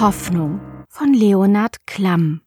Hoffnung 0.00 0.60
von 0.88 1.14
Leonard 1.14 1.86
Klamm. 1.86 2.40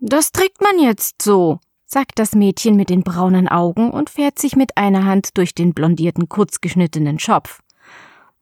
Das 0.00 0.30
trägt 0.30 0.60
man 0.60 0.78
jetzt 0.78 1.20
so, 1.20 1.58
sagt 1.84 2.18
das 2.20 2.34
Mädchen 2.34 2.76
mit 2.76 2.90
den 2.90 3.02
braunen 3.02 3.48
Augen 3.48 3.90
und 3.90 4.08
fährt 4.08 4.38
sich 4.38 4.54
mit 4.54 4.76
einer 4.76 5.04
Hand 5.04 5.36
durch 5.36 5.54
den 5.54 5.74
blondierten, 5.74 6.28
kurzgeschnittenen 6.28 7.18
Schopf. 7.18 7.60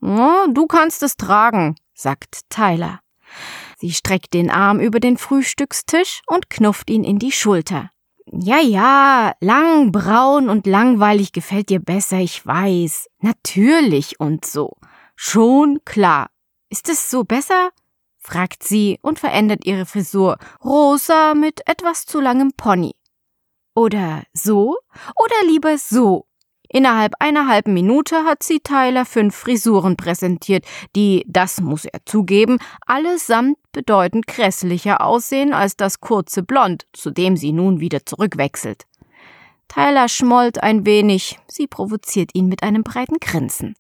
Oh, 0.03 0.47
du 0.53 0.67
kannst 0.67 1.03
es 1.03 1.17
tragen, 1.17 1.77
sagt 1.95 2.43
Tyler. 2.51 3.01
Sie 3.79 3.93
streckt 3.93 4.35
den 4.35 4.51
Arm 4.51 4.79
über 4.79 5.01
den 5.01 5.17
Frühstückstisch 5.17 6.21
und 6.27 6.51
knufft 6.51 6.91
ihn 6.91 7.03
in 7.03 7.19
die 7.19 7.33
Schulter. 7.33 7.91
Ja, 8.27 8.61
ja, 8.61 9.33
lang, 9.41 9.91
braun 9.91 10.51
und 10.51 10.67
langweilig 10.67 11.33
gefällt 11.33 11.71
dir 11.71 11.81
besser, 11.81 12.19
ich 12.19 12.45
weiß. 12.45 13.09
Natürlich 13.21 14.21
und 14.21 14.45
so. 14.45 14.77
Schon 15.15 15.81
klar. 15.85 16.29
Ist 16.69 16.89
es 16.91 17.11
so 17.11 17.25
besser? 17.25 17.71
Fragt 18.27 18.65
sie 18.65 18.99
und 19.03 19.19
verändert 19.19 19.65
ihre 19.65 19.87
Frisur 19.87 20.37
rosa 20.65 21.35
mit 21.35 21.61
etwas 21.67 22.07
zu 22.07 22.21
langem 22.21 22.53
Pony. 22.57 22.93
Oder 23.75 24.25
so? 24.33 24.77
Oder 25.17 25.49
lieber 25.49 25.79
so? 25.79 26.27
Innerhalb 26.69 27.13
einer 27.21 27.47
halben 27.47 27.75
Minute 27.75 28.25
hat 28.25 28.43
sie 28.43 28.59
Tyler 28.59 29.05
fünf 29.05 29.37
Frisuren 29.37 29.97
präsentiert, 29.97 30.65
die, 30.97 31.25
das 31.29 31.61
muss 31.61 31.85
er 31.85 32.05
zugeben, 32.05 32.59
allesamt 32.85 33.59
bedeutend 33.71 34.27
grässlicher 34.27 35.01
aussehen 35.01 35.53
als 35.53 35.77
das 35.77 36.01
kurze 36.01 36.43
Blond, 36.43 36.87
zu 36.93 37.11
dem 37.13 37.37
sie 37.37 37.53
nun 37.53 37.79
wieder 37.79 38.05
zurückwechselt. 38.05 38.87
Tyler 39.69 40.09
schmollt 40.09 40.61
ein 40.63 40.85
wenig, 40.85 41.39
sie 41.47 41.69
provoziert 41.69 42.31
ihn 42.35 42.49
mit 42.49 42.65
einem 42.65 42.83
breiten 42.83 43.19
Grinsen. 43.21 43.77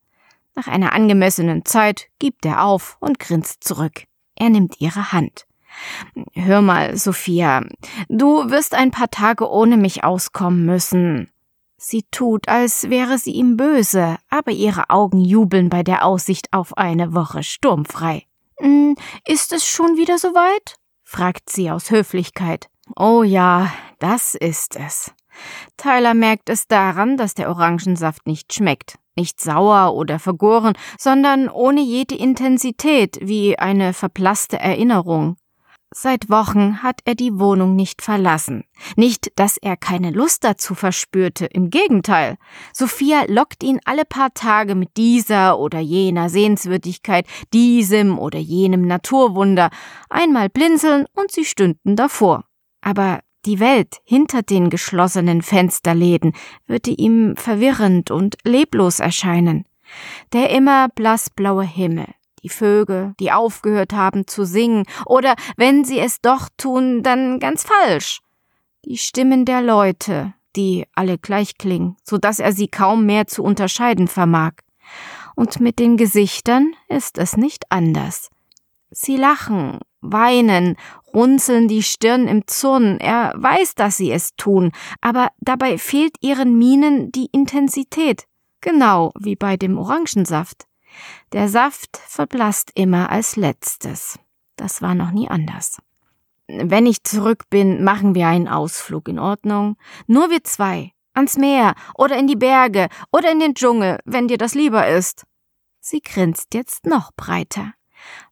Nach 0.54 0.68
einer 0.68 0.92
angemessenen 0.92 1.64
Zeit 1.64 2.06
gibt 2.20 2.46
er 2.46 2.64
auf 2.64 2.96
und 3.00 3.18
grinst 3.18 3.64
zurück. 3.64 4.04
Er 4.36 4.50
nimmt 4.50 4.80
ihre 4.80 5.12
Hand. 5.12 5.46
Hör 6.32 6.62
mal, 6.62 6.96
Sophia, 6.96 7.62
du 8.08 8.50
wirst 8.50 8.74
ein 8.74 8.90
paar 8.90 9.10
Tage 9.10 9.50
ohne 9.50 9.76
mich 9.76 10.04
auskommen 10.04 10.64
müssen. 10.64 11.30
Sie 11.78 12.04
tut, 12.10 12.48
als 12.48 12.88
wäre 12.88 13.18
sie 13.18 13.32
ihm 13.32 13.56
böse, 13.56 14.16
aber 14.30 14.50
ihre 14.50 14.88
Augen 14.88 15.20
jubeln 15.20 15.68
bei 15.68 15.82
der 15.82 16.06
Aussicht 16.06 16.52
auf 16.52 16.76
eine 16.76 17.14
Woche 17.14 17.42
sturmfrei. 17.42 18.24
Hm, 18.58 18.96
ist 19.26 19.52
es 19.52 19.66
schon 19.66 19.96
wieder 19.96 20.18
soweit? 20.18 20.76
fragt 21.02 21.50
sie 21.50 21.70
aus 21.70 21.90
Höflichkeit. 21.90 22.68
Oh 22.96 23.22
ja, 23.22 23.72
das 23.98 24.34
ist 24.34 24.76
es. 24.76 25.12
Tyler 25.76 26.14
merkt 26.14 26.48
es 26.48 26.66
daran, 26.66 27.16
dass 27.16 27.34
der 27.34 27.50
Orangensaft 27.50 28.26
nicht 28.26 28.54
schmeckt. 28.54 28.98
Nicht 29.16 29.40
sauer 29.40 29.94
oder 29.94 30.18
vergoren, 30.18 30.74
sondern 30.98 31.48
ohne 31.48 31.80
jede 31.80 32.14
Intensität, 32.14 33.18
wie 33.22 33.58
eine 33.58 33.92
verblasste 33.92 34.58
Erinnerung. 34.58 35.36
Seit 35.94 36.28
Wochen 36.28 36.82
hat 36.82 37.00
er 37.04 37.14
die 37.14 37.38
Wohnung 37.38 37.76
nicht 37.76 38.02
verlassen. 38.02 38.64
Nicht, 38.96 39.32
dass 39.36 39.56
er 39.56 39.76
keine 39.76 40.10
Lust 40.10 40.42
dazu 40.42 40.74
verspürte, 40.74 41.46
im 41.46 41.70
Gegenteil. 41.70 42.36
Sophia 42.72 43.24
lockt 43.28 43.62
ihn 43.62 43.80
alle 43.84 44.04
paar 44.04 44.34
Tage 44.34 44.74
mit 44.74 44.96
dieser 44.96 45.58
oder 45.58 45.78
jener 45.78 46.28
Sehenswürdigkeit, 46.28 47.26
diesem 47.54 48.18
oder 48.18 48.38
jenem 48.38 48.82
Naturwunder. 48.82 49.70
Einmal 50.10 50.50
blinzeln 50.50 51.06
und 51.14 51.30
sie 51.30 51.44
stünden 51.44 51.94
davor. 51.94 52.44
Aber 52.82 53.20
die 53.46 53.60
Welt 53.60 54.00
hinter 54.04 54.42
den 54.42 54.70
geschlossenen 54.70 55.40
Fensterläden 55.40 56.32
würde 56.66 56.90
ihm 56.90 57.36
verwirrend 57.36 58.10
und 58.10 58.36
leblos 58.44 59.00
erscheinen. 59.00 59.64
Der 60.32 60.50
immer 60.50 60.88
blassblaue 60.88 61.64
Himmel, 61.64 62.06
die 62.42 62.48
Vögel, 62.48 63.14
die 63.20 63.32
aufgehört 63.32 63.92
haben 63.92 64.26
zu 64.26 64.44
singen, 64.44 64.84
oder 65.06 65.36
wenn 65.56 65.84
sie 65.84 66.00
es 66.00 66.20
doch 66.20 66.48
tun, 66.56 67.02
dann 67.02 67.38
ganz 67.38 67.62
falsch. 67.62 68.20
Die 68.84 68.98
Stimmen 68.98 69.44
der 69.44 69.62
Leute, 69.62 70.34
die 70.56 70.86
alle 70.94 71.18
gleich 71.18 71.56
klingen, 71.56 71.96
so 72.02 72.18
dass 72.18 72.40
er 72.40 72.52
sie 72.52 72.68
kaum 72.68 73.06
mehr 73.06 73.26
zu 73.26 73.42
unterscheiden 73.42 74.08
vermag. 74.08 74.52
Und 75.36 75.60
mit 75.60 75.78
den 75.78 75.96
Gesichtern 75.96 76.72
ist 76.88 77.18
es 77.18 77.36
nicht 77.36 77.70
anders. 77.70 78.30
Sie 78.90 79.16
lachen, 79.16 79.80
weinen, 80.00 80.76
runzeln 81.16 81.66
die 81.66 81.82
Stirn 81.82 82.28
im 82.28 82.46
Zorn. 82.46 83.00
Er 83.00 83.32
weiß, 83.34 83.74
dass 83.74 83.96
sie 83.96 84.12
es 84.12 84.36
tun, 84.36 84.70
aber 85.00 85.30
dabei 85.40 85.78
fehlt 85.78 86.14
ihren 86.20 86.56
Mienen 86.58 87.10
die 87.10 87.28
Intensität. 87.32 88.26
Genau 88.60 89.12
wie 89.18 89.34
bei 89.34 89.56
dem 89.56 89.78
Orangensaft. 89.78 90.66
Der 91.32 91.48
Saft 91.48 91.96
verblasst 91.96 92.70
immer 92.74 93.10
als 93.10 93.36
letztes. 93.36 94.18
Das 94.56 94.82
war 94.82 94.94
noch 94.94 95.10
nie 95.10 95.28
anders. 95.28 95.78
Wenn 96.48 96.86
ich 96.86 97.02
zurück 97.02 97.44
bin, 97.50 97.82
machen 97.82 98.14
wir 98.14 98.28
einen 98.28 98.48
Ausflug 98.48 99.08
in 99.08 99.18
Ordnung. 99.18 99.76
Nur 100.06 100.30
wir 100.30 100.44
zwei. 100.44 100.92
Ans 101.14 101.38
Meer 101.38 101.74
oder 101.96 102.18
in 102.18 102.26
die 102.26 102.36
Berge 102.36 102.88
oder 103.10 103.32
in 103.32 103.40
den 103.40 103.54
Dschungel, 103.54 103.98
wenn 104.04 104.28
dir 104.28 104.36
das 104.36 104.54
lieber 104.54 104.86
ist. 104.86 105.24
Sie 105.80 106.02
grinst 106.02 106.52
jetzt 106.52 106.84
noch 106.84 107.10
breiter. 107.16 107.72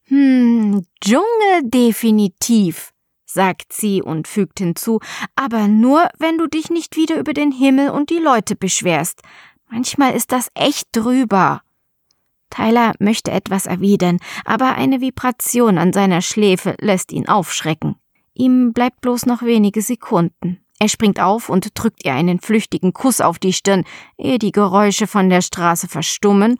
Hm, 0.07 0.85
Dschungel 1.01 1.63
definitiv, 1.63 2.93
sagt 3.25 3.73
sie 3.73 4.03
und 4.03 4.27
fügt 4.27 4.59
hinzu, 4.59 4.99
aber 5.35 5.67
nur, 5.67 6.09
wenn 6.19 6.37
du 6.37 6.47
dich 6.47 6.69
nicht 6.69 6.95
wieder 6.95 7.17
über 7.17 7.33
den 7.33 7.51
Himmel 7.51 7.89
und 7.89 8.11
die 8.11 8.19
Leute 8.19 8.55
beschwerst. 8.55 9.21
Manchmal 9.67 10.13
ist 10.13 10.31
das 10.31 10.51
echt 10.53 10.89
drüber. 10.91 11.61
Tyler 12.51 12.93
möchte 12.99 13.31
etwas 13.31 13.65
erwidern, 13.65 14.19
aber 14.45 14.75
eine 14.75 15.01
Vibration 15.01 15.79
an 15.79 15.91
seiner 15.91 16.21
Schläfe 16.21 16.75
lässt 16.79 17.11
ihn 17.11 17.27
aufschrecken. 17.27 17.95
Ihm 18.35 18.73
bleibt 18.73 19.01
bloß 19.01 19.25
noch 19.25 19.41
wenige 19.41 19.81
Sekunden. 19.81 20.59
Er 20.77 20.89
springt 20.89 21.19
auf 21.19 21.49
und 21.49 21.71
drückt 21.73 22.05
ihr 22.05 22.13
einen 22.13 22.39
flüchtigen 22.39 22.93
Kuss 22.93 23.21
auf 23.21 23.39
die 23.39 23.53
Stirn, 23.53 23.85
ehe 24.17 24.37
die 24.37 24.51
Geräusche 24.51 25.07
von 25.07 25.29
der 25.29 25.41
Straße 25.41 25.87
verstummen 25.87 26.57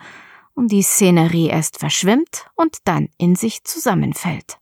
und 0.55 0.71
die 0.71 0.81
Szenerie 0.81 1.47
erst 1.47 1.77
verschwimmt 1.77 2.47
und 2.55 2.77
dann 2.85 3.09
in 3.17 3.35
sich 3.35 3.63
zusammenfällt. 3.63 4.57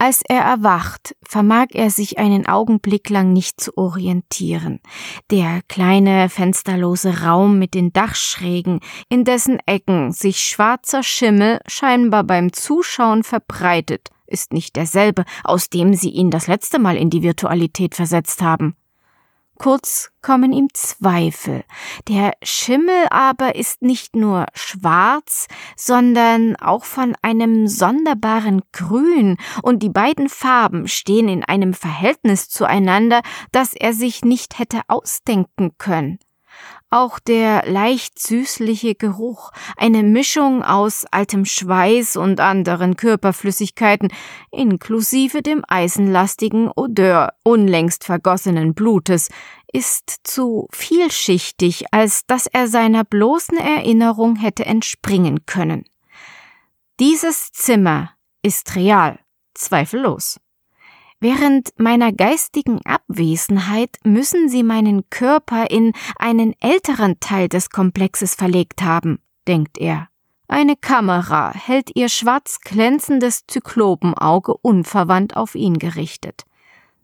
Als 0.00 0.22
er 0.28 0.42
erwacht, 0.42 1.16
vermag 1.28 1.68
er 1.72 1.90
sich 1.90 2.18
einen 2.18 2.46
Augenblick 2.46 3.10
lang 3.10 3.32
nicht 3.32 3.60
zu 3.60 3.76
orientieren. 3.76 4.78
Der 5.32 5.60
kleine 5.66 6.28
fensterlose 6.28 7.22
Raum 7.22 7.58
mit 7.58 7.74
den 7.74 7.92
Dachschrägen, 7.92 8.78
in 9.08 9.24
dessen 9.24 9.58
Ecken 9.66 10.12
sich 10.12 10.38
schwarzer 10.38 11.02
Schimmel 11.02 11.58
scheinbar 11.66 12.22
beim 12.22 12.52
Zuschauen 12.52 13.24
verbreitet, 13.24 14.10
ist 14.28 14.52
nicht 14.52 14.76
derselbe, 14.76 15.24
aus 15.42 15.68
dem 15.68 15.94
sie 15.94 16.10
ihn 16.10 16.30
das 16.30 16.46
letzte 16.46 16.78
Mal 16.78 16.96
in 16.96 17.10
die 17.10 17.24
Virtualität 17.24 17.96
versetzt 17.96 18.40
haben. 18.40 18.76
Kurz 19.58 20.10
kommen 20.22 20.52
ihm 20.52 20.68
Zweifel. 20.72 21.64
Der 22.06 22.32
Schimmel 22.42 23.06
aber 23.10 23.56
ist 23.56 23.82
nicht 23.82 24.14
nur 24.14 24.46
schwarz, 24.54 25.48
sondern 25.76 26.54
auch 26.56 26.84
von 26.84 27.14
einem 27.22 27.66
sonderbaren 27.66 28.62
Grün, 28.72 29.36
und 29.62 29.82
die 29.82 29.90
beiden 29.90 30.28
Farben 30.28 30.86
stehen 30.86 31.28
in 31.28 31.44
einem 31.44 31.74
Verhältnis 31.74 32.48
zueinander, 32.48 33.22
das 33.50 33.74
er 33.74 33.92
sich 33.92 34.24
nicht 34.24 34.58
hätte 34.58 34.82
ausdenken 34.86 35.72
können. 35.78 36.18
Auch 36.90 37.18
der 37.18 37.70
leicht 37.70 38.18
süßliche 38.18 38.94
Geruch, 38.94 39.50
eine 39.76 40.02
Mischung 40.02 40.62
aus 40.62 41.04
altem 41.10 41.44
Schweiß 41.44 42.16
und 42.16 42.40
anderen 42.40 42.96
Körperflüssigkeiten, 42.96 44.10
inklusive 44.50 45.42
dem 45.42 45.64
eisenlastigen 45.68 46.70
Odeur 46.74 47.34
unlängst 47.44 48.04
vergossenen 48.04 48.72
Blutes, 48.72 49.28
ist 49.70 50.20
zu 50.24 50.66
vielschichtig, 50.72 51.84
als 51.92 52.24
dass 52.24 52.46
er 52.46 52.68
seiner 52.68 53.04
bloßen 53.04 53.58
Erinnerung 53.58 54.36
hätte 54.36 54.64
entspringen 54.64 55.44
können. 55.44 55.84
Dieses 57.00 57.52
Zimmer 57.52 58.12
ist 58.42 58.74
real, 58.76 59.18
zweifellos. 59.52 60.40
Während 61.20 61.70
meiner 61.78 62.12
geistigen 62.12 62.80
Abwesenheit 62.84 63.96
müssen 64.04 64.48
sie 64.48 64.62
meinen 64.62 65.10
Körper 65.10 65.68
in 65.68 65.92
einen 66.16 66.54
älteren 66.60 67.18
Teil 67.18 67.48
des 67.48 67.70
Komplexes 67.70 68.36
verlegt 68.36 68.82
haben, 68.82 69.18
denkt 69.48 69.78
er. 69.78 70.08
Eine 70.46 70.76
Kamera 70.76 71.52
hält 71.52 71.90
ihr 71.94 72.08
schwarz 72.08 72.60
glänzendes 72.60 73.46
Zyklopenauge 73.48 74.54
unverwandt 74.62 75.36
auf 75.36 75.56
ihn 75.56 75.78
gerichtet. 75.80 76.44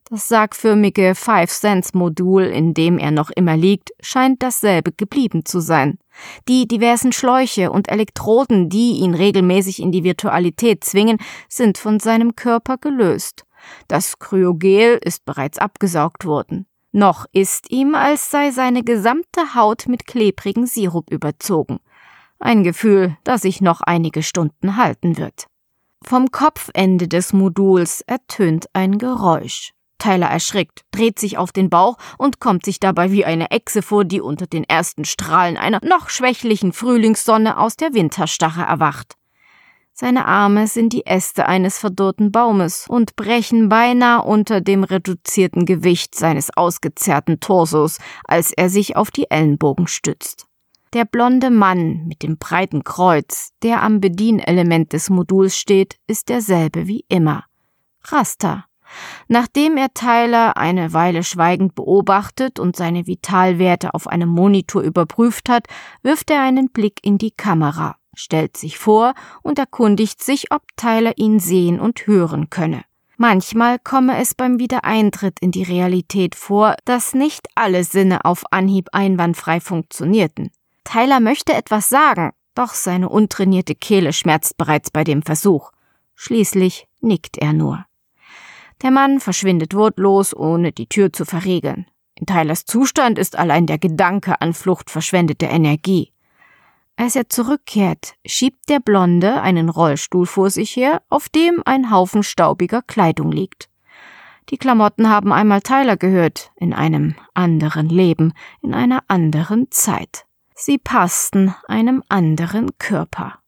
Das 0.09 0.29
sargförmige 0.29 1.15
Five-Sense-Modul, 1.17 2.45
in 2.45 2.73
dem 2.73 2.99
er 2.99 3.11
noch 3.11 3.31
immer 3.31 3.57
liegt, 3.57 3.91
scheint 4.01 4.43
dasselbe 4.43 4.93
geblieben 4.93 5.45
zu 5.45 5.61
sein. 5.61 5.99
Die 6.47 6.69
diversen 6.69 7.11
Schläuche 7.11 7.73
und 7.73 7.91
Elektroden, 7.91 8.69
die 8.69 8.99
ihn 8.99 9.15
regelmäßig 9.15 9.81
in 9.83 9.91
die 9.91 10.05
Virtualität 10.05 10.85
zwingen, 10.85 11.19
sind 11.49 11.79
von 11.79 11.99
seinem 11.99 12.37
Körper 12.37 12.77
gelöst. 12.77 13.45
Das 13.89 14.19
Kryogel 14.19 14.99
ist 15.03 15.25
bereits 15.25 15.59
abgesaugt 15.59 16.25
worden. 16.25 16.67
Noch 16.93 17.27
ist 17.33 17.71
ihm, 17.71 17.95
als 17.95 18.31
sei 18.31 18.51
seine 18.51 18.85
gesamte 18.85 19.55
Haut 19.55 19.89
mit 19.89 20.07
klebrigen 20.07 20.67
Sirup 20.67 21.11
überzogen. 21.11 21.81
Ein 22.39 22.63
Gefühl, 22.63 23.17
das 23.25 23.43
sich 23.43 23.61
noch 23.61 23.81
einige 23.81 24.23
Stunden 24.23 24.77
halten 24.77 25.17
wird. 25.17 25.47
Vom 26.05 26.31
Kopfende 26.31 27.09
des 27.09 27.33
Moduls 27.33 28.03
ertönt 28.03 28.67
ein 28.75 28.99
Geräusch. 28.99 29.73
Tyler 29.99 30.27
erschrickt, 30.27 30.83
dreht 30.91 31.19
sich 31.19 31.39
auf 31.39 31.51
den 31.51 31.71
Bauch 31.71 31.97
und 32.19 32.39
kommt 32.39 32.65
sich 32.65 32.79
dabei 32.79 33.11
wie 33.11 33.25
eine 33.25 33.51
Echse 33.51 33.81
vor, 33.81 34.05
die 34.05 34.21
unter 34.21 34.47
den 34.47 34.65
ersten 34.65 35.07
Strahlen 35.07 35.57
einer 35.57 35.81
noch 35.83 36.11
schwächlichen 36.11 36.75
Frühlingssonne 36.75 37.59
aus 37.59 37.77
der 37.77 37.95
Winterstarre 37.95 38.63
erwacht. 38.63 39.15
Seine 39.97 40.27
Arme 40.27 40.67
sind 40.67 40.93
die 40.93 41.07
Äste 41.07 41.47
eines 41.47 41.79
verdorrten 41.79 42.33
Baumes 42.33 42.87
und 42.89 43.15
brechen 43.15 43.69
beinahe 43.69 44.25
unter 44.25 44.61
dem 44.61 44.83
reduzierten 44.83 45.67
Gewicht 45.67 46.17
seines 46.17 46.51
ausgezerrten 46.57 47.39
Torsos, 47.39 47.99
als 48.25 48.51
er 48.51 48.71
sich 48.71 48.97
auf 48.97 49.13
die 49.13 49.31
Ellenbogen 49.31 49.87
stützt. 49.87 50.49
Der 50.95 51.05
blonde 51.05 51.51
Mann 51.51 52.07
mit 52.09 52.25
dem 52.25 52.39
breiten 52.39 52.83
Kreuz, 52.83 53.53
der 53.63 53.85
am 53.85 54.01
Bedienelement 54.01 54.93
des 54.93 55.11
Moduls 55.11 55.57
steht, 55.57 55.97
ist 56.09 56.29
derselbe 56.29 56.89
wie 56.89 57.05
immer. 57.09 57.45
Rasta. 58.03 58.65
Nachdem 59.29 59.77
er 59.77 59.95
Tyler 59.95 60.57
eine 60.57 60.93
Weile 60.93 61.23
schweigend 61.23 61.77
beobachtet 61.77 62.59
und 62.59 62.75
seine 62.75 63.07
Vitalwerte 63.07 63.95
auf 63.95 64.09
einem 64.09 64.29
Monitor 64.29 64.83
überprüft 64.83 65.49
hat, 65.49 65.69
wirft 66.03 66.33
er 66.33 66.43
einen 66.43 66.71
Blick 66.71 66.99
in 67.03 67.17
die 67.17 67.31
Kamera 67.31 67.95
stellt 68.17 68.57
sich 68.57 68.79
vor 68.79 69.15
und 69.43 69.59
erkundigt 69.59 70.23
sich, 70.23 70.51
ob 70.53 70.63
Tyler 70.77 71.13
ihn 71.17 71.41
sehen 71.41 71.81
und 71.81 72.07
hören 72.07 72.51
könne. 72.51 72.85
Manchmal 73.17 73.79
komme 73.79 74.19
es 74.19 74.35
beim 74.35 74.59
Wiedereintritt 74.59 75.39
in 75.41 75.53
die 75.53 75.63
Realität 75.63 76.35
vor, 76.35 76.75
dass 76.85 77.15
nicht 77.15 77.47
alle 77.55 77.85
Sinne 77.85 78.25
auf 78.25 78.45
Anhieb 78.51 78.89
einwandfrei 78.93 79.61
funktionierten. 79.61 80.51
Tyler 80.83 81.21
möchte 81.21 81.55
etwas 81.55 81.89
sagen, 81.89 82.33
doch 82.55 82.75
seine 82.75 83.09
untrainierte 83.09 83.75
Kehle 83.75 84.13
schmerzt 84.13 84.57
bereits 84.57 84.91
bei 84.91 85.05
dem 85.05 85.23
Versuch. 85.23 85.71
Schließlich 86.15 86.87
nickt 87.01 87.39
er 87.39 87.53
nur. 87.53 87.85
Der 88.83 88.91
Mann 88.91 89.21
verschwindet 89.21 89.75
wortlos, 89.75 90.35
ohne 90.37 90.73
die 90.73 90.89
Tür 90.89 91.13
zu 91.13 91.25
verriegeln. 91.25 91.87
In 92.17 92.27
Tylers 92.27 92.65
Zustand 92.65 93.19
ist 93.19 93.37
allein 93.37 93.67
der 93.67 93.79
Gedanke 93.79 94.41
an 94.41 94.55
Flucht 94.55 94.91
verschwendete 94.91 95.47
Energie. 95.47 96.13
Als 96.97 97.17
er 97.17 97.29
zurückkehrt, 97.29 98.15
schiebt 98.25 98.69
der 98.69 98.79
Blonde 98.79 99.43
einen 99.43 99.69
Rollstuhl 99.69 100.27
vor 100.27 100.51
sich 100.51 100.77
her, 100.77 101.03
auf 101.09 101.29
dem 101.29 101.63
ein 101.65 101.91
Haufen 101.91 102.23
staubiger 102.23 102.83
Kleidung 102.83 103.33
liegt. 103.33 103.69
Die 104.51 104.59
Klamotten 104.59 105.09
haben 105.09 105.33
einmal 105.33 105.63
Tyler 105.63 105.97
gehört, 105.97 106.53
in 106.57 106.73
einem 106.73 107.15
anderen 107.33 107.89
Leben, 107.89 108.33
in 108.63 108.75
einer 108.75 109.03
anderen 109.09 109.71
Zeit. 109.71 110.27
Sie 110.55 110.79
passten 110.79 111.55
einem 111.67 112.03
anderen 112.09 112.71
Körper. 112.79 113.39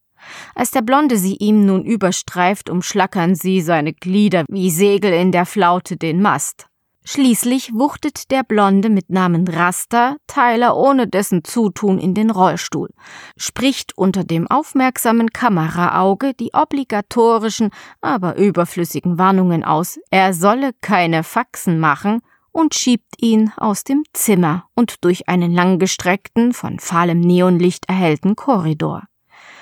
Als 0.55 0.73
der 0.73 0.83
Blonde 0.83 1.17
sie 1.17 1.37
ihm 1.37 1.67
nun 1.67 1.85
überstreift, 1.85 2.69
umschlackern 2.69 3.37
sie 3.37 3.61
seine 3.61 3.93
Glieder 3.93 4.45
wie 4.49 4.71
Segel 4.71 5.13
in 5.13 5.31
der 5.31 5.47
Flaute 5.47 5.97
den 5.97 6.21
Mast. 6.21 6.66
Schließlich 7.09 7.73
wuchtet 7.73 8.33
der 8.33 8.43
Blonde 8.43 8.91
mit 8.91 9.11
Namen 9.11 9.47
Rasta 9.47 10.17
Tyler 10.27 10.77
ohne 10.77 11.07
dessen 11.07 11.45
Zutun 11.45 12.01
in 12.01 12.15
den 12.15 12.31
Rollstuhl, 12.31 12.91
spricht 13.37 13.97
unter 13.97 14.25
dem 14.25 14.51
aufmerksamen 14.51 15.31
Kameraauge 15.31 16.35
die 16.35 16.51
obligatorischen, 16.53 17.71
aber 18.01 18.35
überflüssigen 18.35 19.21
Warnungen 19.21 19.63
aus, 19.63 20.01
er 20.11 20.35
solle 20.35 20.73
keine 20.81 21.23
Faxen 21.23 21.79
machen 21.79 22.23
und 22.51 22.75
schiebt 22.75 23.23
ihn 23.23 23.53
aus 23.57 23.85
dem 23.85 24.03
Zimmer 24.13 24.65
und 24.75 25.05
durch 25.05 25.29
einen 25.29 25.53
langgestreckten, 25.53 26.53
von 26.53 26.81
fahlem 26.81 27.21
Neonlicht 27.21 27.89
erhellten 27.89 28.35
Korridor. 28.35 29.05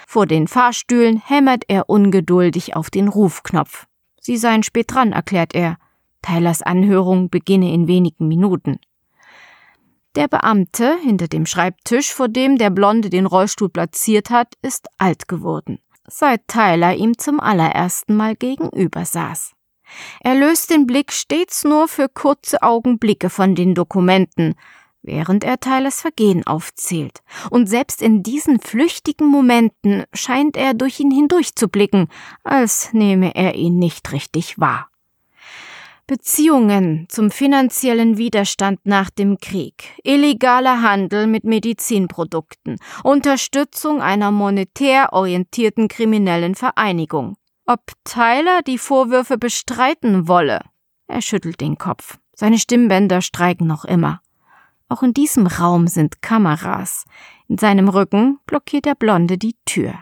Vor 0.08 0.24
den 0.24 0.48
Fahrstühlen 0.48 1.20
hämmert 1.22 1.64
er 1.68 1.90
ungeduldig 1.90 2.74
auf 2.74 2.88
den 2.88 3.08
Rufknopf. 3.08 3.84
Sie 4.18 4.38
seien 4.38 4.62
spät 4.62 4.94
dran, 4.94 5.12
erklärt 5.12 5.54
er. 5.54 5.76
Tylers 6.24 6.62
Anhörung 6.62 7.28
beginne 7.28 7.72
in 7.72 7.86
wenigen 7.86 8.28
Minuten. 8.28 8.78
Der 10.16 10.28
Beamte 10.28 10.96
hinter 11.02 11.28
dem 11.28 11.44
Schreibtisch, 11.44 12.12
vor 12.12 12.28
dem 12.28 12.56
der 12.56 12.70
Blonde 12.70 13.10
den 13.10 13.26
Rollstuhl 13.26 13.68
platziert 13.68 14.30
hat, 14.30 14.54
ist 14.62 14.88
alt 14.96 15.28
geworden, 15.28 15.80
seit 16.08 16.48
Tyler 16.48 16.94
ihm 16.94 17.18
zum 17.18 17.40
allerersten 17.40 18.16
Mal 18.16 18.36
gegenüber 18.36 19.04
saß. 19.04 19.52
Er 20.20 20.34
löst 20.34 20.70
den 20.70 20.86
Blick 20.86 21.12
stets 21.12 21.64
nur 21.64 21.88
für 21.88 22.08
kurze 22.08 22.62
Augenblicke 22.62 23.28
von 23.28 23.54
den 23.54 23.74
Dokumenten, 23.74 24.54
während 25.02 25.44
er 25.44 25.60
Tylers 25.60 26.00
Vergehen 26.00 26.46
aufzählt. 26.46 27.20
Und 27.50 27.68
selbst 27.68 28.00
in 28.00 28.22
diesen 28.22 28.60
flüchtigen 28.60 29.26
Momenten 29.26 30.04
scheint 30.14 30.56
er 30.56 30.72
durch 30.72 31.00
ihn 31.00 31.10
hindurchzublicken, 31.10 32.08
als 32.44 32.92
nehme 32.94 33.34
er 33.34 33.56
ihn 33.56 33.78
nicht 33.78 34.10
richtig 34.12 34.58
wahr. 34.58 34.88
Beziehungen 36.06 37.06
zum 37.08 37.30
finanziellen 37.30 38.18
Widerstand 38.18 38.80
nach 38.84 39.08
dem 39.08 39.38
Krieg, 39.38 39.96
illegaler 40.02 40.82
Handel 40.82 41.26
mit 41.26 41.44
Medizinprodukten, 41.44 42.76
Unterstützung 43.02 44.02
einer 44.02 44.30
monetär 44.30 45.14
orientierten 45.14 45.88
kriminellen 45.88 46.54
Vereinigung. 46.54 47.36
Ob 47.64 47.80
Tyler 48.04 48.60
die 48.66 48.76
Vorwürfe 48.76 49.38
bestreiten 49.38 50.28
wolle? 50.28 50.60
Er 51.06 51.22
schüttelt 51.22 51.62
den 51.62 51.78
Kopf. 51.78 52.18
Seine 52.34 52.58
Stimmbänder 52.58 53.22
streiken 53.22 53.66
noch 53.66 53.86
immer. 53.86 54.20
Auch 54.90 55.02
in 55.02 55.14
diesem 55.14 55.46
Raum 55.46 55.86
sind 55.86 56.20
Kameras. 56.20 57.04
In 57.48 57.56
seinem 57.56 57.88
Rücken 57.88 58.38
blockiert 58.46 58.84
der 58.84 58.94
Blonde 58.94 59.38
die 59.38 59.56
Tür. 59.64 59.94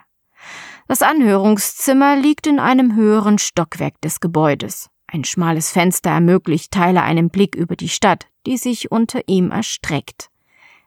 Das 0.89 1.03
Anhörungszimmer 1.03 2.17
liegt 2.17 2.49
in 2.49 2.59
einem 2.59 2.97
höheren 2.97 3.39
Stockwerk 3.39 4.01
des 4.01 4.19
Gebäudes. 4.19 4.91
Ein 5.15 5.25
schmales 5.25 5.71
Fenster 5.71 6.09
ermöglicht 6.09 6.73
Tyler 6.73 7.03
einen 7.03 7.29
Blick 7.29 7.55
über 7.55 7.77
die 7.77 7.91
Stadt, 7.91 8.29
die 8.47 8.57
sich 8.57 8.91
unter 8.91 9.21
ihm 9.27 9.51
erstreckt. 9.51 10.31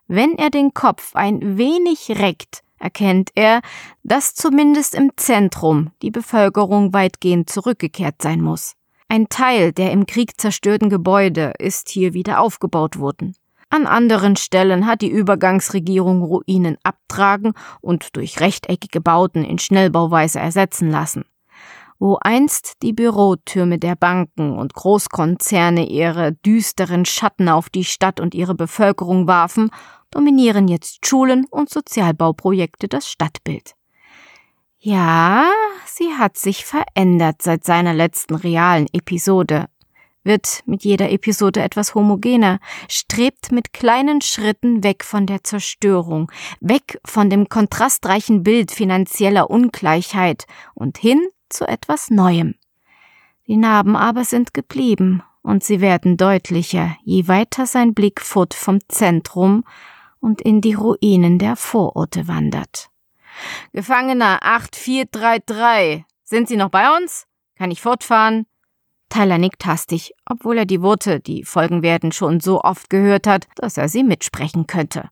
Wenn 0.07 0.35
er 0.39 0.49
den 0.49 0.73
Kopf 0.73 1.15
ein 1.15 1.59
wenig 1.59 2.09
reckt, 2.09 2.63
erkennt 2.79 3.29
er, 3.35 3.61
dass 4.01 4.33
zumindest 4.33 4.95
im 4.95 5.11
Zentrum 5.15 5.91
die 6.01 6.09
Bevölkerung 6.09 6.91
weitgehend 6.91 7.51
zurückgekehrt 7.51 8.19
sein 8.19 8.41
muss. 8.41 8.73
Ein 9.09 9.29
Teil 9.29 9.71
der 9.71 9.91
im 9.91 10.07
Krieg 10.07 10.41
zerstörten 10.41 10.89
Gebäude 10.89 11.53
ist 11.59 11.89
hier 11.89 12.15
wieder 12.15 12.39
aufgebaut 12.39 12.97
worden. 12.97 13.35
An 13.69 13.85
anderen 13.85 14.37
Stellen 14.37 14.87
hat 14.87 15.01
die 15.01 15.11
Übergangsregierung 15.11 16.23
Ruinen 16.23 16.77
abtragen 16.81 17.53
und 17.79 18.15
durch 18.15 18.39
rechteckige 18.39 19.01
Bauten 19.01 19.43
in 19.43 19.59
Schnellbauweise 19.59 20.39
ersetzen 20.39 20.89
lassen. 20.89 21.25
Wo 21.97 22.17
einst 22.21 22.81
die 22.81 22.93
Bürotürme 22.93 23.79
der 23.79 23.95
Banken 23.95 24.57
und 24.57 24.73
Großkonzerne 24.73 25.87
ihre 25.87 26.33
düsteren 26.33 27.05
Schatten 27.05 27.49
auf 27.49 27.69
die 27.69 27.85
Stadt 27.85 28.19
und 28.19 28.35
ihre 28.35 28.55
Bevölkerung 28.55 29.27
warfen, 29.27 29.71
dominieren 30.11 30.67
jetzt 30.67 31.05
Schulen 31.05 31.45
und 31.49 31.69
Sozialbauprojekte 31.69 32.87
das 32.87 33.09
Stadtbild. 33.09 33.75
Ja, 34.79 35.49
sie 35.85 36.13
hat 36.13 36.37
sich 36.37 36.65
verändert 36.65 37.41
seit 37.41 37.63
seiner 37.63 37.93
letzten 37.93 38.35
realen 38.35 38.87
Episode, 38.93 39.65
wird 40.23 40.61
mit 40.65 40.83
jeder 40.83 41.11
Episode 41.11 41.61
etwas 41.61 41.95
homogener, 41.95 42.59
strebt 42.89 43.51
mit 43.51 43.73
kleinen 43.73 44.21
Schritten 44.21 44.83
weg 44.83 45.03
von 45.03 45.25
der 45.25 45.43
Zerstörung, 45.43 46.31
weg 46.59 46.99
von 47.05 47.29
dem 47.29 47.49
kontrastreichen 47.49 48.43
Bild 48.43 48.71
finanzieller 48.71 49.49
Ungleichheit 49.49 50.45
und 50.73 50.97
hin 50.97 51.25
zu 51.49 51.67
etwas 51.67 52.09
Neuem. 52.09 52.55
Die 53.47 53.57
Narben 53.57 53.95
aber 53.95 54.23
sind 54.23 54.53
geblieben, 54.53 55.23
und 55.41 55.63
sie 55.63 55.79
werden 55.79 56.17
deutlicher, 56.17 56.97
je 57.03 57.27
weiter 57.27 57.67
sein 57.67 57.93
Blick 57.93 58.21
fort 58.21 58.55
vom 58.55 58.79
Zentrum 58.87 59.63
und 60.19 60.41
in 60.41 60.59
die 60.59 60.73
Ruinen 60.73 61.37
der 61.37 61.55
Vororte 61.55 62.27
wandert. 62.27 62.89
Gefangener 63.71 64.39
8433, 64.41 66.03
sind 66.23 66.47
Sie 66.47 66.57
noch 66.57 66.69
bei 66.69 66.97
uns? 66.97 67.27
Kann 67.55 67.69
ich 67.69 67.81
fortfahren? 67.81 68.47
Tyler 69.09 69.37
nickt 69.37 69.65
hastig, 69.65 70.13
obwohl 70.25 70.57
er 70.57 70.65
die 70.65 70.81
Worte, 70.81 71.19
die 71.19 71.43
folgen 71.43 71.83
werden, 71.83 72.11
schon 72.11 72.39
so 72.39 72.61
oft 72.61 72.89
gehört 72.89 73.27
hat, 73.27 73.47
dass 73.55 73.77
er 73.77 73.87
sie 73.87 74.03
mitsprechen 74.03 74.65
könnte. 74.65 75.09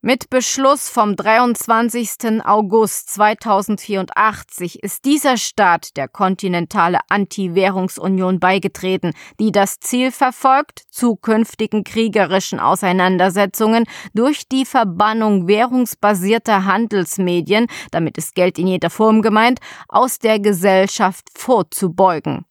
Mit 0.00 0.30
Beschluss 0.30 0.88
vom 0.88 1.16
23. 1.16 2.44
August 2.44 3.10
2084 3.14 4.80
ist 4.80 5.04
dieser 5.04 5.36
Staat 5.36 5.96
der 5.96 6.06
kontinentale 6.06 7.00
Anti-Währungsunion 7.08 8.38
beigetreten, 8.38 9.12
die 9.40 9.50
das 9.50 9.80
Ziel 9.80 10.12
verfolgt, 10.12 10.84
zukünftigen 10.88 11.82
kriegerischen 11.82 12.60
Auseinandersetzungen 12.60 13.86
durch 14.14 14.46
die 14.46 14.64
Verbannung 14.64 15.48
währungsbasierter 15.48 16.64
Handelsmedien, 16.64 17.66
damit 17.90 18.18
ist 18.18 18.36
Geld 18.36 18.60
in 18.60 18.68
jeder 18.68 18.90
Form 18.90 19.20
gemeint, 19.20 19.58
aus 19.88 20.20
der 20.20 20.38
Gesellschaft 20.38 21.26
vorzubeugen. 21.36 22.44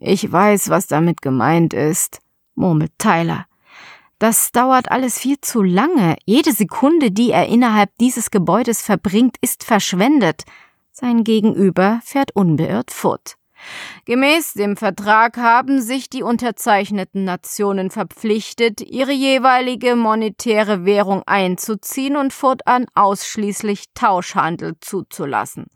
Ich 0.00 0.30
weiß, 0.30 0.70
was 0.70 0.88
damit 0.88 1.22
gemeint 1.22 1.72
ist, 1.72 2.18
murmelt 2.56 2.90
Tyler. 2.98 3.46
Das 4.20 4.52
dauert 4.52 4.90
alles 4.90 5.18
viel 5.18 5.40
zu 5.40 5.62
lange. 5.62 6.14
Jede 6.26 6.52
Sekunde, 6.52 7.10
die 7.10 7.30
er 7.30 7.46
innerhalb 7.46 7.90
dieses 8.00 8.30
Gebäudes 8.30 8.82
verbringt, 8.82 9.36
ist 9.40 9.64
verschwendet. 9.64 10.44
Sein 10.92 11.24
Gegenüber 11.24 12.00
fährt 12.04 12.36
unbeirrt 12.36 12.90
fort. 12.90 13.36
Gemäß 14.10 14.54
dem 14.54 14.76
Vertrag 14.76 15.36
haben 15.36 15.80
sich 15.80 16.10
die 16.10 16.24
unterzeichneten 16.24 17.22
Nationen 17.22 17.90
verpflichtet, 17.90 18.80
ihre 18.80 19.12
jeweilige 19.12 19.94
monetäre 19.94 20.84
Währung 20.84 21.22
einzuziehen 21.26 22.16
und 22.16 22.32
fortan 22.32 22.86
ausschließlich 22.96 23.84
Tauschhandel 23.94 24.74
zuzulassen. 24.80 25.66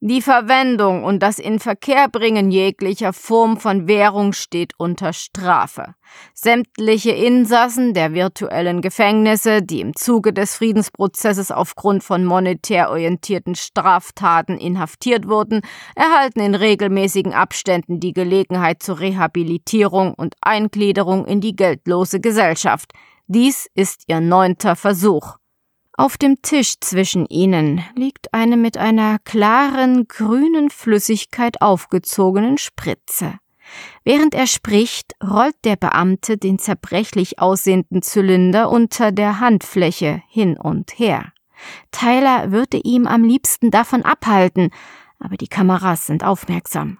Die 0.00 0.20
Verwendung 0.20 1.02
und 1.02 1.22
das 1.22 1.38
Inverkehrbringen 1.38 2.50
jeglicher 2.50 3.14
Form 3.14 3.56
von 3.56 3.88
Währung 3.88 4.34
steht 4.34 4.74
unter 4.76 5.14
Strafe. 5.14 5.94
Sämtliche 6.34 7.12
Insassen 7.12 7.94
der 7.94 8.12
virtuellen 8.12 8.82
Gefängnisse, 8.82 9.62
die 9.62 9.80
im 9.80 9.94
Zuge 9.94 10.34
des 10.34 10.56
Friedensprozesses 10.56 11.50
aufgrund 11.50 12.02
von 12.02 12.24
monetär 12.24 12.90
orientierten 12.90 13.54
Straftaten 13.54 14.58
inhaftiert 14.58 15.26
wurden, 15.28 15.62
erhalten 15.94 16.40
in 16.40 16.54
regelmäßigen 16.54 17.32
Abständen 17.32 17.77
die 17.86 18.12
Gelegenheit 18.12 18.82
zur 18.82 19.00
Rehabilitierung 19.00 20.14
und 20.14 20.34
Eingliederung 20.40 21.26
in 21.26 21.40
die 21.40 21.56
geldlose 21.56 22.20
Gesellschaft. 22.20 22.92
Dies 23.26 23.68
ist 23.74 24.04
ihr 24.06 24.20
neunter 24.20 24.76
Versuch. 24.76 25.36
Auf 25.92 26.16
dem 26.16 26.40
Tisch 26.42 26.74
zwischen 26.80 27.26
ihnen 27.26 27.82
liegt 27.96 28.32
eine 28.32 28.56
mit 28.56 28.78
einer 28.78 29.18
klaren 29.18 30.06
grünen 30.06 30.70
Flüssigkeit 30.70 31.60
aufgezogenen 31.60 32.56
Spritze. 32.56 33.34
Während 34.04 34.34
er 34.34 34.46
spricht, 34.46 35.14
rollt 35.22 35.56
der 35.64 35.76
Beamte 35.76 36.38
den 36.38 36.58
zerbrechlich 36.58 37.38
aussehenden 37.40 38.02
Zylinder 38.02 38.70
unter 38.70 39.12
der 39.12 39.40
Handfläche 39.40 40.22
hin 40.28 40.56
und 40.56 40.98
her. 40.98 41.32
Tyler 41.90 42.52
würde 42.52 42.78
ihm 42.78 43.06
am 43.06 43.24
liebsten 43.24 43.70
davon 43.70 44.02
abhalten, 44.02 44.70
aber 45.18 45.36
die 45.36 45.48
Kameras 45.48 46.06
sind 46.06 46.24
aufmerksam. 46.24 46.98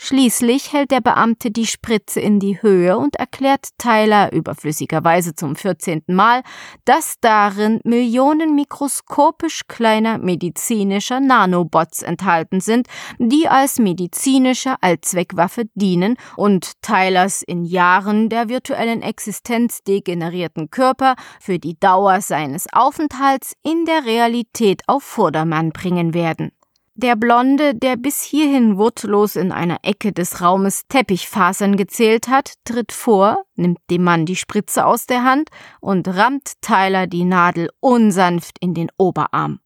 Schließlich 0.00 0.72
hält 0.72 0.92
der 0.92 1.00
Beamte 1.00 1.50
die 1.50 1.66
Spritze 1.66 2.20
in 2.20 2.38
die 2.38 2.62
Höhe 2.62 2.96
und 2.96 3.16
erklärt 3.16 3.70
Tyler 3.78 4.32
überflüssigerweise 4.32 5.34
zum 5.34 5.56
vierzehnten 5.56 6.14
Mal, 6.14 6.44
dass 6.84 7.16
darin 7.20 7.80
Millionen 7.82 8.54
mikroskopisch 8.54 9.62
kleiner 9.66 10.18
medizinischer 10.18 11.18
Nanobots 11.18 12.02
enthalten 12.02 12.60
sind, 12.60 12.86
die 13.18 13.48
als 13.48 13.80
medizinische 13.80 14.80
Allzweckwaffe 14.80 15.64
dienen 15.74 16.14
und 16.36 16.80
Tylers 16.80 17.42
in 17.42 17.64
Jahren 17.64 18.28
der 18.28 18.48
virtuellen 18.48 19.02
Existenz 19.02 19.82
degenerierten 19.82 20.70
Körper 20.70 21.16
für 21.40 21.58
die 21.58 21.76
Dauer 21.78 22.20
seines 22.20 22.72
Aufenthalts 22.72 23.54
in 23.64 23.84
der 23.84 24.04
Realität 24.04 24.82
auf 24.86 25.02
Vordermann 25.02 25.70
bringen 25.70 26.14
werden. 26.14 26.52
Der 27.00 27.14
Blonde, 27.14 27.76
der 27.76 27.94
bis 27.94 28.22
hierhin 28.22 28.76
wortlos 28.76 29.36
in 29.36 29.52
einer 29.52 29.78
Ecke 29.84 30.12
des 30.12 30.40
Raumes 30.40 30.82
Teppichfasern 30.88 31.76
gezählt 31.76 32.26
hat, 32.26 32.54
tritt 32.64 32.90
vor, 32.90 33.44
nimmt 33.54 33.78
dem 33.88 34.02
Mann 34.02 34.26
die 34.26 34.34
Spritze 34.34 34.84
aus 34.84 35.06
der 35.06 35.22
Hand 35.22 35.50
und 35.80 36.08
rammt 36.08 36.54
Tyler 36.60 37.06
die 37.06 37.22
Nadel 37.22 37.70
unsanft 37.78 38.56
in 38.58 38.74
den 38.74 38.90
Oberarm. 38.96 39.60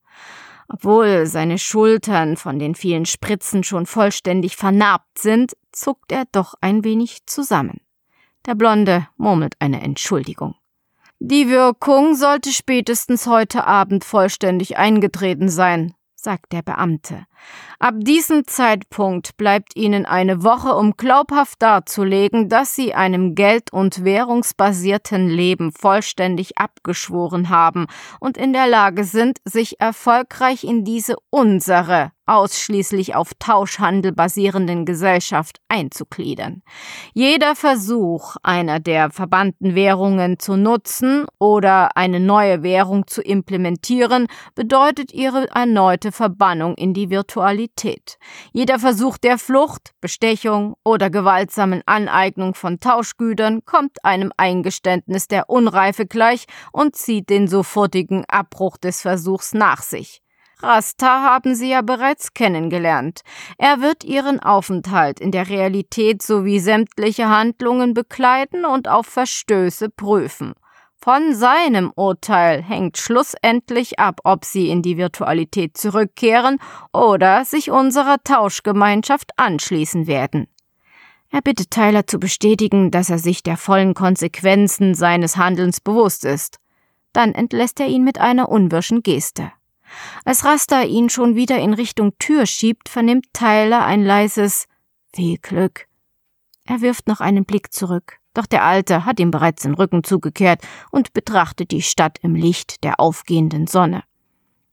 Obwohl 0.69 1.25
seine 1.25 1.57
Schultern 1.57 2.37
von 2.37 2.59
den 2.59 2.75
vielen 2.75 3.07
Spritzen 3.07 3.65
schon 3.65 3.87
vollständig 3.87 4.57
vernarbt 4.57 5.17
sind, 5.17 5.55
zuckt 5.73 6.13
er 6.13 6.25
doch 6.33 6.53
ein 6.61 6.85
wenig 6.85 7.25
zusammen. 7.25 7.81
Der 8.45 8.55
Blonde 8.55 9.09
murmelt 9.17 9.55
eine 9.59 9.81
Entschuldigung. 9.81 10.55
Die 11.19 11.49
Wirkung 11.49 12.15
sollte 12.15 12.53
spätestens 12.53 13.27
heute 13.27 13.67
Abend 13.67 14.05
vollständig 14.05 14.77
eingetreten 14.77 15.49
sein, 15.49 15.95
sagt 16.23 16.53
der 16.53 16.63
Beamte. 16.63 17.27
Ab 17.79 17.95
diesem 17.99 18.47
Zeitpunkt 18.47 19.37
bleibt 19.37 19.75
Ihnen 19.75 20.07
eine 20.07 20.45
Woche, 20.45 20.75
um 20.75 20.93
glaubhaft 20.97 21.61
darzulegen, 21.63 22.49
dass 22.49 22.77
Sie 22.77 22.95
einem 22.95 23.35
geld- 23.35 23.73
und 23.73 24.05
währungsbasierten 24.05 25.29
Leben 25.29 25.73
vollständig 25.73 26.59
abgeschworen 26.59 27.49
haben 27.49 27.87
und 28.21 28.37
in 28.37 28.53
der 28.53 28.69
Lage 28.69 29.03
sind, 29.05 29.39
sich 29.45 29.81
erfolgreich 29.81 30.63
in 30.63 30.85
diese 30.85 31.17
unsere 31.31 32.13
ausschließlich 32.27 33.15
auf 33.15 33.33
Tauschhandel 33.39 34.13
basierenden 34.13 34.85
Gesellschaft 34.85 35.59
einzugliedern. 35.69 36.63
Jeder 37.15 37.57
Versuch, 37.57 38.37
einer 38.43 38.79
der 38.79 39.11
verbannten 39.11 39.75
Währungen 39.75 40.39
zu 40.39 40.57
nutzen 40.57 41.27
oder 41.39 41.97
eine 41.97 42.21
neue 42.21 42.63
Währung 42.63 43.07
zu 43.07 43.23
implementieren, 43.23 44.29
bedeutet 44.55 45.13
ihre 45.13 45.49
erneute 45.51 46.13
Verbannung 46.13 46.75
in 46.77 46.95
die 46.95 47.11
Virtualität. 47.33 48.19
Jeder 48.53 48.79
Versuch 48.79 49.17
der 49.17 49.39
Flucht, 49.39 49.95
Bestechung 50.03 50.75
oder 50.85 51.09
gewaltsamen 51.09 51.83
Aneignung 51.87 52.55
von 52.55 52.79
Tauschgütern 52.79 53.65
kommt 53.65 54.05
einem 54.05 54.33
Eingeständnis 54.37 55.29
der 55.29 55.49
Unreife 55.49 56.05
gleich 56.05 56.45
und 56.73 56.95
zieht 56.95 57.31
den 57.31 57.49
sofortigen 57.49 58.25
Abbruch 58.29 58.77
des 58.77 59.01
Versuchs 59.01 59.55
nach 59.55 59.83
sich. 59.83 60.21
Rasta 60.59 61.23
haben 61.23 61.55
Sie 61.55 61.71
ja 61.71 61.81
bereits 61.81 62.35
kennengelernt. 62.35 63.23
Er 63.57 63.81
wird 63.81 64.05
Ihren 64.05 64.39
Aufenthalt 64.39 65.19
in 65.19 65.33
der 65.33 65.49
Realität 65.49 66.23
sowie 66.23 66.61
sämtliche 66.61 67.29
Handlungen 67.31 67.95
begleiten 67.95 68.65
und 68.67 68.89
auf 68.89 69.07
Verstöße 69.07 69.89
prüfen. 69.89 70.53
Von 71.03 71.35
seinem 71.35 71.93
Urteil 71.97 72.63
hängt 72.63 72.97
schlussendlich 72.97 73.99
ab, 73.99 74.21
ob 74.23 74.45
Sie 74.45 74.69
in 74.69 74.83
die 74.83 74.97
Virtualität 74.97 75.77
zurückkehren 75.77 76.59
oder 76.93 77.45
sich 77.45 77.73
unserer 77.73 78.23
Tauschgemeinschaft 78.23 79.33
anschließen 79.37 80.07
werden. 80.07 80.47
Er 81.29 81.43
bittet 81.43 81.73
Tyler 81.73 82.07
zu 82.07 82.21
bestätigen, 82.21 82.93
dass 82.93 83.11
er 83.11 83.19
sich 83.19 83.43
der 83.43 83.57
vollen 83.57 83.95
Konsequenzen 83.95 84.95
seines 84.95 85.37
Handelns 85.37 85.81
bewusst 85.81 86.25
ist. 86.25 86.59
Dann 87.13 87.33
entlässt 87.33 87.81
er 87.81 87.89
ihn 87.89 88.05
mit 88.05 88.19
einer 88.19 88.49
unwirschen 88.49 89.03
Geste. 89.03 89.51
Als 90.25 90.45
Rasta 90.45 90.83
ihn 90.83 91.11
schon 91.11 91.35
wieder 91.35 91.59
in 91.59 91.75
Richtung 91.75 92.17
Tür 92.21 92.47
schiebt, 92.47 92.89
vernimmt 92.89 93.27
Tyler 93.33 93.85
ein 93.85 94.05
leises 94.05 94.69
Viel 95.13 95.39
Glück. 95.39 95.89
Er 96.65 96.81
wirft 96.81 97.09
noch 97.09 97.19
einen 97.19 97.45
Blick 97.45 97.73
zurück, 97.73 98.21
doch 98.35 98.47
der 98.47 98.65
Alte 98.65 99.05
hat 99.05 99.21
ihm 99.21 99.31
bereits 99.31 99.63
den 99.63 99.75
Rücken 99.75 100.05
zugekehrt 100.05 100.61
und 100.91 101.13
betrachtet 101.13 101.71
die 101.71 101.83
Stadt 101.83 102.19
im 102.23 102.35
Licht 102.35 102.83
der 102.85 103.01
aufgehenden 103.01 103.67
Sonne. 103.67 104.03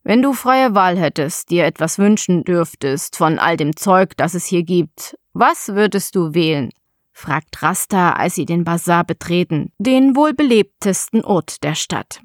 Wenn 0.03 0.21
du 0.21 0.33
freie 0.33 0.75
Wahl 0.75 0.97
hättest, 0.97 1.49
dir 1.49 1.65
etwas 1.65 1.99
wünschen 1.99 2.43
dürftest 2.43 3.15
von 3.15 3.37
all 3.37 3.57
dem 3.57 3.75
Zeug, 3.75 4.15
das 4.17 4.33
es 4.33 4.45
hier 4.45 4.63
gibt, 4.63 5.17
was 5.33 5.69
würdest 5.69 6.15
du 6.15 6.33
wählen? 6.33 6.69
fragt 7.11 7.61
Rasta, 7.61 8.13
als 8.13 8.35
sie 8.35 8.45
den 8.45 8.63
Bazar 8.63 9.03
betreten, 9.03 9.73
den 9.77 10.15
wohl 10.15 10.33
belebtesten 10.33 11.23
Ort 11.23 11.63
der 11.63 11.75
Stadt. 11.75 12.21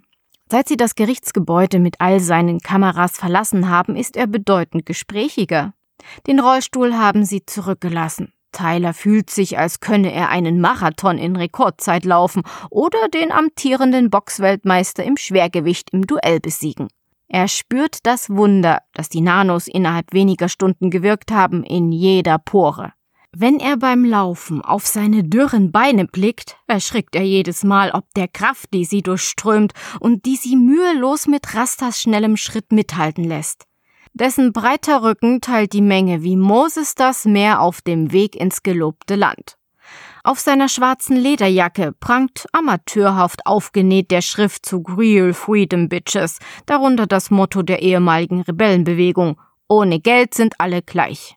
Seit 0.51 0.69
sie 0.69 0.77
das 0.77 0.95
Gerichtsgebäude 0.95 1.81
mit 1.81 2.01
all 2.01 2.21
seinen 2.21 2.61
Kameras 2.61 3.17
verlassen 3.17 3.69
haben, 3.69 3.97
ist 3.97 4.17
er 4.17 4.29
bedeutend 4.29 4.87
gesprächiger. 4.87 5.75
Den 6.27 6.39
Rollstuhl 6.39 6.95
haben 6.95 7.25
sie 7.25 7.45
zurückgelassen. 7.45 8.34
Tyler 8.55 8.95
fühlt 8.95 9.29
sich, 9.29 9.59
als 9.59 9.81
könne 9.81 10.13
er 10.13 10.31
einen 10.31 10.61
Marathon 10.61 11.19
in 11.19 11.37
Rekordzeit 11.37 12.07
laufen 12.07 12.43
oder 12.71 13.09
den 13.09 13.31
amtierenden 13.31 14.09
Boxweltmeister 14.09 15.05
im 15.05 15.19
Schwergewicht 15.19 15.91
im 15.91 16.07
Duell 16.07 16.41
besiegen. 16.41 16.89
Er 17.29 17.49
spürt 17.49 17.99
das 18.05 18.31
Wunder, 18.31 18.79
das 18.95 19.09
die 19.09 19.21
Nanos 19.21 19.67
innerhalb 19.67 20.13
weniger 20.13 20.49
Stunden 20.49 20.91
gewirkt 20.91 21.33
haben, 21.33 21.65
in 21.65 21.93
jeder 21.93 22.39
Pore. 22.39 22.93
Wenn 23.37 23.59
er 23.59 23.77
beim 23.77 24.05
Laufen 24.05 24.63
auf 24.63 24.87
seine 24.87 25.25
dürren 25.25 25.73
Beine 25.73 26.07
blickt, 26.07 26.57
erschrickt 26.69 27.17
er 27.17 27.25
jedes 27.25 27.65
Mal 27.65 27.91
ob 27.91 28.05
der 28.15 28.29
Kraft, 28.29 28.73
die 28.73 28.85
sie 28.85 29.03
durchströmt 29.03 29.73
und 29.99 30.25
die 30.25 30.37
sie 30.37 30.55
mühelos 30.55 31.27
mit 31.27 31.55
Rastas 31.57 32.01
schnellem 32.01 32.37
Schritt 32.37 32.71
mithalten 32.71 33.25
lässt. 33.25 33.65
Dessen 34.15 34.53
breiter 34.53 35.03
Rücken 35.03 35.41
teilt 35.41 35.73
die 35.73 35.83
Menge 35.83 36.23
wie 36.23 36.37
Moses 36.37 36.95
das 36.95 37.25
Meer 37.25 37.61
auf 37.61 37.83
dem 37.83 38.13
Weg 38.13 38.37
ins 38.37 38.63
gelobte 38.63 39.17
Land. 39.17 39.59
Auf 40.23 40.39
seiner 40.39 40.69
schwarzen 40.69 41.17
Lederjacke 41.17 41.93
prangt 41.99 42.47
amateurhaft 42.53 43.45
aufgenäht 43.45 44.13
der 44.13 44.23
Schriftzug 44.23 44.97
Real 44.97 45.35
Freedom 45.35 45.89
Bitches, 45.89 46.39
darunter 46.65 47.09
das 47.09 47.33
Motto 47.33 47.63
der 47.63 47.83
ehemaligen 47.83 48.43
Rebellenbewegung 48.43 49.41
Ohne 49.67 49.99
Geld 49.99 50.33
sind 50.35 50.61
alle 50.61 50.81
gleich. 50.81 51.37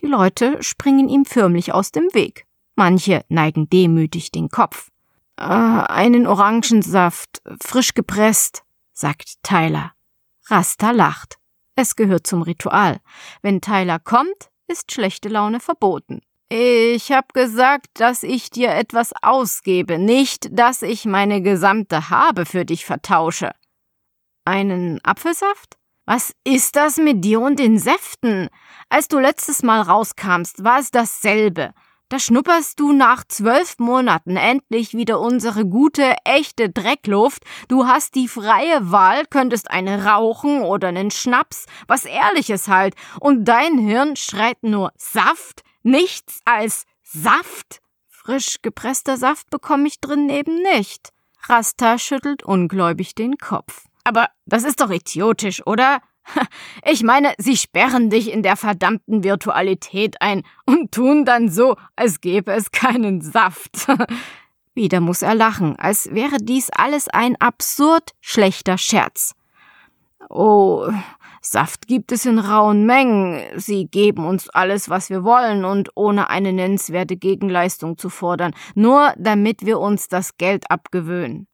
Die 0.00 0.06
Leute 0.06 0.62
springen 0.62 1.08
ihm 1.08 1.24
förmlich 1.24 1.74
aus 1.74 1.90
dem 1.90 2.04
Weg. 2.12 2.46
Manche 2.76 3.24
neigen 3.28 3.68
demütig 3.68 4.30
den 4.30 4.48
Kopf. 4.48 4.90
Äh, 5.36 5.42
einen 5.42 6.28
Orangensaft, 6.28 7.42
frisch 7.60 7.94
gepresst, 7.94 8.62
sagt 8.92 9.42
Tyler. 9.42 9.92
Rasta 10.46 10.92
lacht. 10.92 11.41
Es 11.74 11.96
gehört 11.96 12.26
zum 12.26 12.42
Ritual. 12.42 13.00
Wenn 13.40 13.60
Tyler 13.60 13.98
kommt, 13.98 14.50
ist 14.68 14.92
schlechte 14.92 15.28
Laune 15.28 15.60
verboten. 15.60 16.20
Ich 16.48 17.10
hab 17.12 17.32
gesagt, 17.32 17.86
dass 17.94 18.22
ich 18.22 18.50
dir 18.50 18.72
etwas 18.72 19.12
ausgebe, 19.22 19.98
nicht, 19.98 20.48
dass 20.50 20.82
ich 20.82 21.06
meine 21.06 21.40
gesamte 21.40 22.10
Habe 22.10 22.44
für 22.44 22.66
dich 22.66 22.84
vertausche. 22.84 23.52
Einen 24.44 25.02
Apfelsaft? 25.02 25.78
Was 26.04 26.34
ist 26.44 26.76
das 26.76 26.98
mit 26.98 27.24
dir 27.24 27.40
und 27.40 27.58
den 27.58 27.78
Säften? 27.78 28.48
Als 28.90 29.08
du 29.08 29.18
letztes 29.18 29.62
Mal 29.62 29.80
rauskamst, 29.80 30.62
war 30.62 30.78
es 30.78 30.90
dasselbe. 30.90 31.72
Da 32.12 32.18
schnupperst 32.18 32.78
du 32.78 32.92
nach 32.92 33.24
zwölf 33.26 33.78
Monaten 33.78 34.36
endlich 34.36 34.92
wieder 34.92 35.18
unsere 35.18 35.64
gute, 35.64 36.14
echte 36.26 36.68
Dreckluft. 36.68 37.42
Du 37.68 37.86
hast 37.86 38.16
die 38.16 38.28
freie 38.28 38.90
Wahl, 38.92 39.24
könntest 39.24 39.70
eine 39.70 40.04
rauchen 40.04 40.60
oder 40.60 40.88
einen 40.88 41.10
Schnaps, 41.10 41.64
was 41.88 42.04
Ehrliches 42.04 42.68
halt. 42.68 42.96
Und 43.18 43.46
dein 43.46 43.78
Hirn 43.78 44.16
schreit 44.16 44.62
nur 44.62 44.92
Saft, 44.98 45.62
nichts 45.82 46.42
als 46.44 46.84
Saft. 47.02 47.80
Frisch 48.10 48.56
gepresster 48.60 49.16
Saft 49.16 49.48
bekomme 49.48 49.88
ich 49.88 49.98
drin 49.98 50.28
eben 50.28 50.60
nicht. 50.74 51.14
Rasta 51.48 51.96
schüttelt 51.96 52.42
ungläubig 52.42 53.14
den 53.14 53.38
Kopf. 53.38 53.86
Aber 54.04 54.28
das 54.44 54.64
ist 54.64 54.82
doch 54.82 54.90
idiotisch, 54.90 55.66
oder? 55.66 56.02
Ich 56.84 57.02
meine, 57.02 57.34
sie 57.38 57.56
sperren 57.56 58.10
dich 58.10 58.32
in 58.32 58.42
der 58.42 58.56
verdammten 58.56 59.24
Virtualität 59.24 60.16
ein 60.20 60.42
und 60.66 60.92
tun 60.92 61.24
dann 61.24 61.48
so, 61.48 61.76
als 61.96 62.20
gäbe 62.20 62.52
es 62.52 62.70
keinen 62.70 63.20
Saft. 63.20 63.86
Wieder 64.74 65.00
muss 65.00 65.22
er 65.22 65.34
lachen, 65.34 65.76
als 65.76 66.10
wäre 66.12 66.38
dies 66.38 66.70
alles 66.70 67.08
ein 67.08 67.36
absurd 67.40 68.12
schlechter 68.20 68.78
Scherz. 68.78 69.34
Oh, 70.30 70.90
Saft 71.42 71.88
gibt 71.88 72.12
es 72.12 72.24
in 72.24 72.38
rauen 72.38 72.86
Mengen. 72.86 73.42
Sie 73.56 73.86
geben 73.86 74.24
uns 74.24 74.48
alles, 74.48 74.88
was 74.88 75.10
wir 75.10 75.24
wollen 75.24 75.64
und 75.64 75.90
ohne 75.96 76.30
eine 76.30 76.52
nennenswerte 76.52 77.16
Gegenleistung 77.16 77.98
zu 77.98 78.08
fordern, 78.08 78.54
nur 78.74 79.12
damit 79.18 79.66
wir 79.66 79.78
uns 79.80 80.08
das 80.08 80.36
Geld 80.36 80.70
abgewöhnen. 80.70 81.48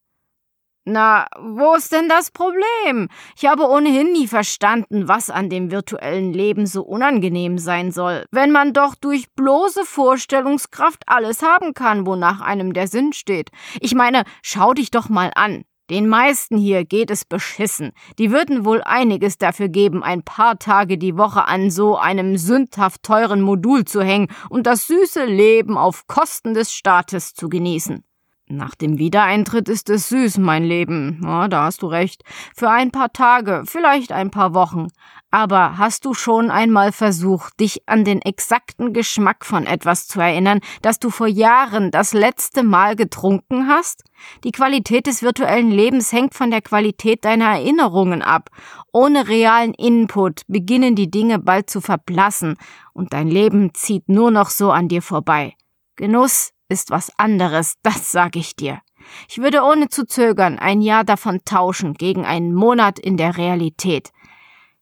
Na, 0.90 1.26
wo 1.38 1.74
ist 1.74 1.92
denn 1.92 2.08
das 2.08 2.30
Problem? 2.30 3.10
Ich 3.36 3.44
habe 3.44 3.68
ohnehin 3.68 4.10
nie 4.10 4.26
verstanden, 4.26 5.06
was 5.06 5.28
an 5.28 5.50
dem 5.50 5.70
virtuellen 5.70 6.32
Leben 6.32 6.64
so 6.64 6.82
unangenehm 6.82 7.58
sein 7.58 7.92
soll, 7.92 8.24
wenn 8.30 8.52
man 8.52 8.72
doch 8.72 8.94
durch 8.94 9.30
bloße 9.34 9.84
Vorstellungskraft 9.84 11.02
alles 11.06 11.42
haben 11.42 11.74
kann, 11.74 12.06
wonach 12.06 12.40
einem 12.40 12.72
der 12.72 12.88
Sinn 12.88 13.12
steht. 13.12 13.50
Ich 13.82 13.94
meine, 13.94 14.22
schau 14.40 14.72
dich 14.72 14.90
doch 14.90 15.10
mal 15.10 15.30
an. 15.34 15.64
Den 15.90 16.08
meisten 16.08 16.56
hier 16.56 16.86
geht 16.86 17.10
es 17.10 17.26
beschissen. 17.26 17.92
Die 18.18 18.30
würden 18.30 18.64
wohl 18.64 18.80
einiges 18.82 19.36
dafür 19.36 19.68
geben, 19.68 20.02
ein 20.02 20.22
paar 20.22 20.58
Tage 20.58 20.96
die 20.96 21.18
Woche 21.18 21.46
an 21.46 21.70
so 21.70 21.98
einem 21.98 22.38
sündhaft 22.38 23.02
teuren 23.02 23.42
Modul 23.42 23.84
zu 23.84 24.00
hängen 24.00 24.28
und 24.48 24.66
das 24.66 24.86
süße 24.86 25.26
Leben 25.26 25.76
auf 25.76 26.06
Kosten 26.06 26.54
des 26.54 26.72
Staates 26.72 27.34
zu 27.34 27.50
genießen. 27.50 28.07
Nach 28.50 28.74
dem 28.74 28.98
Wiedereintritt 28.98 29.68
ist 29.68 29.90
es 29.90 30.08
süß, 30.08 30.38
mein 30.38 30.64
Leben. 30.64 31.20
Ja, 31.22 31.48
da 31.48 31.64
hast 31.64 31.82
du 31.82 31.86
recht. 31.86 32.22
Für 32.56 32.70
ein 32.70 32.90
paar 32.90 33.12
Tage, 33.12 33.64
vielleicht 33.66 34.10
ein 34.10 34.30
paar 34.30 34.54
Wochen. 34.54 34.88
Aber 35.30 35.76
hast 35.76 36.06
du 36.06 36.14
schon 36.14 36.50
einmal 36.50 36.90
versucht, 36.92 37.60
dich 37.60 37.86
an 37.86 38.04
den 38.04 38.22
exakten 38.22 38.94
Geschmack 38.94 39.44
von 39.44 39.66
etwas 39.66 40.08
zu 40.08 40.20
erinnern, 40.20 40.60
das 40.80 40.98
du 40.98 41.10
vor 41.10 41.26
Jahren 41.26 41.90
das 41.90 42.14
letzte 42.14 42.62
Mal 42.62 42.96
getrunken 42.96 43.68
hast? 43.68 44.04
Die 44.44 44.52
Qualität 44.52 45.06
des 45.06 45.22
virtuellen 45.22 45.70
Lebens 45.70 46.10
hängt 46.12 46.34
von 46.34 46.50
der 46.50 46.62
Qualität 46.62 47.26
deiner 47.26 47.50
Erinnerungen 47.50 48.22
ab. 48.22 48.48
Ohne 48.92 49.28
realen 49.28 49.74
Input 49.74 50.42
beginnen 50.48 50.94
die 50.94 51.10
Dinge 51.10 51.38
bald 51.38 51.68
zu 51.68 51.82
verblassen 51.82 52.56
und 52.94 53.12
dein 53.12 53.28
Leben 53.28 53.74
zieht 53.74 54.08
nur 54.08 54.30
noch 54.30 54.48
so 54.48 54.70
an 54.70 54.88
dir 54.88 55.02
vorbei. 55.02 55.52
Genuss 55.96 56.52
ist 56.68 56.90
was 56.90 57.10
anderes, 57.18 57.74
das 57.82 58.12
sag 58.12 58.36
ich 58.36 58.56
dir. 58.56 58.80
Ich 59.28 59.38
würde 59.38 59.62
ohne 59.62 59.88
zu 59.88 60.06
zögern 60.06 60.58
ein 60.58 60.80
Jahr 60.80 61.04
davon 61.04 61.40
tauschen 61.44 61.94
gegen 61.94 62.24
einen 62.24 62.54
Monat 62.54 62.98
in 62.98 63.16
der 63.16 63.36
Realität. 63.36 64.10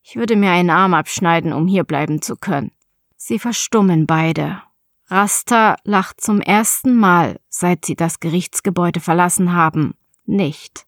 Ich 0.03 0.17
würde 0.17 0.37
mir 0.37 0.51
einen 0.51 0.71
Arm 0.71 0.95
abschneiden, 0.95 1.53
um 1.53 1.67
hier 1.67 1.85
bleiben 1.85 2.23
zu 2.23 2.37
können. 2.37 2.73
Sie 3.17 3.39
verstummen 3.39 4.07
beide. 4.07 4.63
Rasta 5.09 5.77
lacht 5.85 6.21
zum 6.21 6.41
ersten 6.41 6.97
Mal, 6.97 7.39
seit 7.49 7.85
sie 7.85 7.95
das 7.95 8.19
Gerichtsgebäude 8.19 9.01
verlassen 9.01 9.53
haben, 9.53 9.95
nicht. 10.25 10.87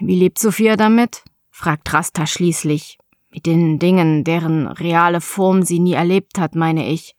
Wie 0.00 0.18
lebt 0.18 0.38
Sophia 0.38 0.76
damit? 0.76 1.24
fragt 1.50 1.92
Rasta 1.92 2.26
schließlich. 2.26 2.98
Mit 3.30 3.46
den 3.46 3.78
Dingen, 3.78 4.24
deren 4.24 4.66
reale 4.66 5.20
Form 5.20 5.62
sie 5.62 5.78
nie 5.78 5.94
erlebt 5.94 6.38
hat, 6.38 6.54
meine 6.54 6.88
ich. 6.88 7.16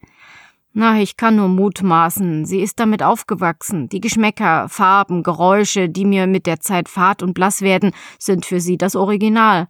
Na, 0.80 1.02
ich 1.02 1.18
kann 1.18 1.38
nur 1.38 1.48
mutmaßen. 1.48 2.46
Sie 2.46 2.60
ist 2.60 2.80
damit 2.80 3.02
aufgewachsen. 3.02 3.90
Die 3.90 4.00
Geschmäcker, 4.00 4.70
Farben, 4.70 5.24
Geräusche, 5.24 5.90
die 5.90 6.06
mir 6.06 6.28
mit 6.28 6.46
der 6.46 6.60
Zeit 6.60 6.88
fad 6.88 7.24
und 7.24 7.34
blass 7.34 7.64
werden, 7.64 7.94
sind 8.20 8.46
für 8.46 8.60
sie 8.60 8.78
das 8.78 8.96
Original. 8.96 9.70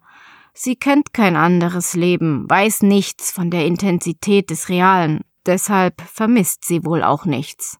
Sie 0.52 0.76
kennt 0.76 1.14
kein 1.14 1.34
anderes 1.34 1.94
Leben, 1.94 2.44
weiß 2.50 2.82
nichts 2.82 3.30
von 3.30 3.50
der 3.50 3.64
Intensität 3.64 4.50
des 4.50 4.68
Realen. 4.68 5.22
Deshalb 5.46 6.02
vermisst 6.02 6.66
sie 6.66 6.84
wohl 6.84 7.02
auch 7.02 7.24
nichts. 7.24 7.78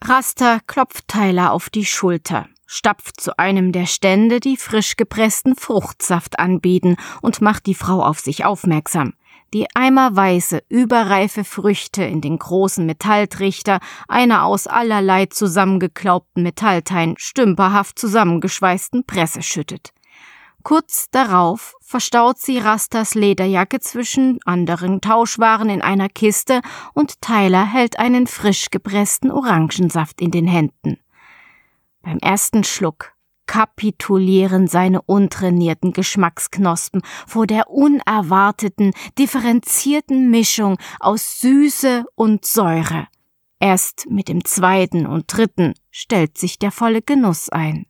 Raster 0.00 0.58
klopft 0.66 1.06
Tyler 1.06 1.52
auf 1.52 1.70
die 1.70 1.84
Schulter, 1.84 2.48
stapft 2.66 3.20
zu 3.20 3.38
einem 3.38 3.70
der 3.70 3.86
Stände, 3.86 4.40
die 4.40 4.56
frisch 4.56 4.96
gepressten 4.96 5.54
Fruchtsaft 5.54 6.40
anbieten 6.40 6.96
und 7.20 7.40
macht 7.40 7.66
die 7.66 7.76
Frau 7.76 8.02
auf 8.02 8.18
sich 8.18 8.44
aufmerksam 8.44 9.12
die 9.54 9.66
eimerweise 9.74 10.62
überreife 10.68 11.44
Früchte 11.44 12.02
in 12.04 12.20
den 12.20 12.38
großen 12.38 12.84
Metalltrichter 12.86 13.80
einer 14.08 14.44
aus 14.44 14.66
allerlei 14.66 15.26
zusammengeklaubten 15.26 16.42
Metallteilen 16.42 17.14
stümperhaft 17.18 17.98
zusammengeschweißten 17.98 19.04
Presse 19.04 19.42
schüttet. 19.42 19.92
Kurz 20.62 21.08
darauf 21.10 21.74
verstaut 21.80 22.38
sie 22.38 22.58
Rastas 22.58 23.14
Lederjacke 23.14 23.80
zwischen 23.80 24.38
anderen 24.44 25.00
Tauschwaren 25.00 25.68
in 25.68 25.82
einer 25.82 26.08
Kiste 26.08 26.60
und 26.94 27.20
Tyler 27.20 27.66
hält 27.66 27.98
einen 27.98 28.28
frisch 28.28 28.70
gepressten 28.70 29.32
Orangensaft 29.32 30.20
in 30.20 30.30
den 30.30 30.46
Händen. 30.46 30.98
Beim 32.02 32.18
ersten 32.18 32.62
Schluck 32.62 33.12
kapitulieren 33.46 34.66
seine 34.66 35.02
untrainierten 35.02 35.92
Geschmacksknospen 35.92 37.02
vor 37.26 37.46
der 37.46 37.70
unerwarteten, 37.70 38.92
differenzierten 39.18 40.30
Mischung 40.30 40.78
aus 41.00 41.40
Süße 41.40 42.04
und 42.14 42.44
Säure. 42.44 43.08
Erst 43.60 44.10
mit 44.10 44.28
dem 44.28 44.44
zweiten 44.44 45.06
und 45.06 45.24
dritten 45.28 45.74
stellt 45.90 46.36
sich 46.36 46.58
der 46.58 46.72
volle 46.72 47.02
Genuss 47.02 47.48
ein. 47.48 47.86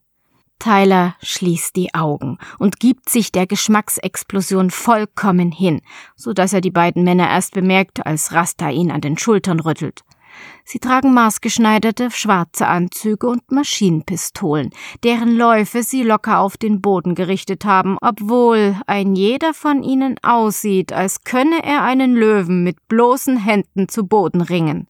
Tyler 0.59 1.15
schließt 1.21 1.75
die 1.75 1.93
Augen 1.93 2.37
und 2.57 2.79
gibt 2.79 3.09
sich 3.09 3.31
der 3.31 3.47
Geschmacksexplosion 3.47 4.69
vollkommen 4.69 5.51
hin, 5.51 5.81
so 6.15 6.31
dass 6.31 6.53
er 6.53 6.61
die 6.61 6.71
beiden 6.71 7.03
Männer 7.03 7.27
erst 7.29 7.53
bemerkt, 7.53 8.05
als 8.05 8.31
Rasta 8.31 8.69
ihn 8.69 8.91
an 8.91 9.01
den 9.01 9.17
Schultern 9.17 9.59
rüttelt. 9.59 10.03
Sie 10.65 10.79
tragen 10.79 11.13
maßgeschneiderte 11.13 12.09
schwarze 12.11 12.67
Anzüge 12.67 13.27
und 13.27 13.51
Maschinenpistolen, 13.51 14.71
deren 15.03 15.35
Läufe 15.35 15.83
sie 15.83 16.03
locker 16.03 16.39
auf 16.39 16.57
den 16.57 16.81
Boden 16.81 17.15
gerichtet 17.15 17.65
haben, 17.65 17.97
obwohl 18.01 18.75
ein 18.87 19.15
jeder 19.15 19.53
von 19.53 19.83
ihnen 19.83 20.15
aussieht, 20.23 20.93
als 20.93 21.23
könne 21.23 21.63
er 21.63 21.83
einen 21.83 22.15
Löwen 22.15 22.63
mit 22.63 22.87
bloßen 22.87 23.37
Händen 23.37 23.89
zu 23.89 24.05
Boden 24.05 24.41
ringen. 24.41 24.87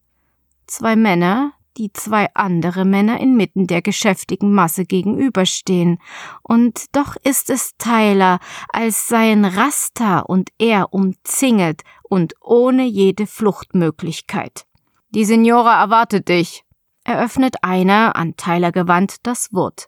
Zwei 0.66 0.96
Männer, 0.96 1.52
die 1.76 1.92
zwei 1.92 2.28
andere 2.34 2.84
Männer 2.84 3.20
inmitten 3.20 3.66
der 3.66 3.82
geschäftigen 3.82 4.52
Masse 4.52 4.84
gegenüberstehen. 4.84 5.98
Und 6.42 6.84
doch 6.92 7.16
ist 7.22 7.50
es 7.50 7.76
Tyler, 7.78 8.38
als 8.68 9.08
seien 9.08 9.44
Rasta 9.44 10.20
und 10.20 10.50
er 10.58 10.92
umzingelt 10.92 11.82
und 12.02 12.34
ohne 12.40 12.84
jede 12.84 13.26
Fluchtmöglichkeit. 13.26 14.66
Die 15.14 15.24
Signora 15.24 15.80
erwartet 15.80 16.28
dich, 16.28 16.64
eröffnet 17.04 17.62
einer, 17.62 18.16
an 18.16 18.34
Tyler 18.36 18.72
gewandt, 18.72 19.18
das 19.22 19.52
Wort. 19.52 19.86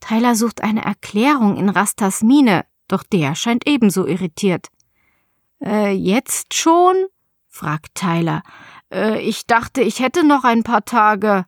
Tyler 0.00 0.34
sucht 0.34 0.60
eine 0.60 0.84
Erklärung 0.84 1.56
in 1.56 1.68
Rastas 1.68 2.22
Miene, 2.22 2.64
doch 2.88 3.04
der 3.04 3.36
scheint 3.36 3.68
ebenso 3.68 4.06
irritiert. 4.06 4.66
Äh, 5.62 5.92
jetzt 5.92 6.52
schon? 6.52 6.96
fragt 7.48 7.94
Tyler. 7.94 8.42
Äh, 8.92 9.20
ich 9.20 9.46
dachte, 9.46 9.82
ich 9.82 10.00
hätte 10.00 10.26
noch 10.26 10.42
ein 10.42 10.64
paar 10.64 10.84
Tage. 10.84 11.46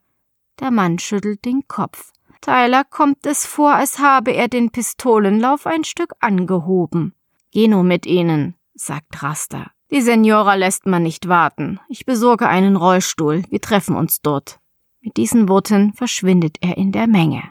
Der 0.61 0.71
Mann 0.71 1.01
schüttelt 1.01 1.45
den 1.45 1.67
Kopf. 1.67 2.13
Tyler 2.41 2.85
kommt 2.85 3.27
es 3.27 3.47
vor, 3.47 3.75
als 3.75 3.99
habe 3.99 4.31
er 4.31 4.47
den 4.47 4.71
Pistolenlauf 4.71 5.67
ein 5.67 5.83
Stück 5.83 6.13
angehoben. 6.21 7.17
Geh 7.51 7.67
nur 7.67 7.83
mit 7.83 8.07
ihnen, 8.07 8.55
sagt 8.75 9.25
Rasta. 9.25 9.73
Die 9.91 10.03
Senora 10.03 10.55
lässt 10.55 10.87
man 10.87 11.03
nicht 11.03 11.29
warten. 11.29 11.81
Ich 11.89 12.05
besorge 12.05 12.47
einen 12.47 12.77
Rollstuhl. 12.77 13.45
Wir 13.49 13.61
treffen 13.61 13.97
uns 13.97 14.21
dort. 14.21 14.59
Mit 15.01 15.17
diesen 15.17 15.49
Worten 15.49 15.95
verschwindet 15.95 16.59
er 16.61 16.77
in 16.77 16.93
der 16.93 17.07
Menge. 17.07 17.43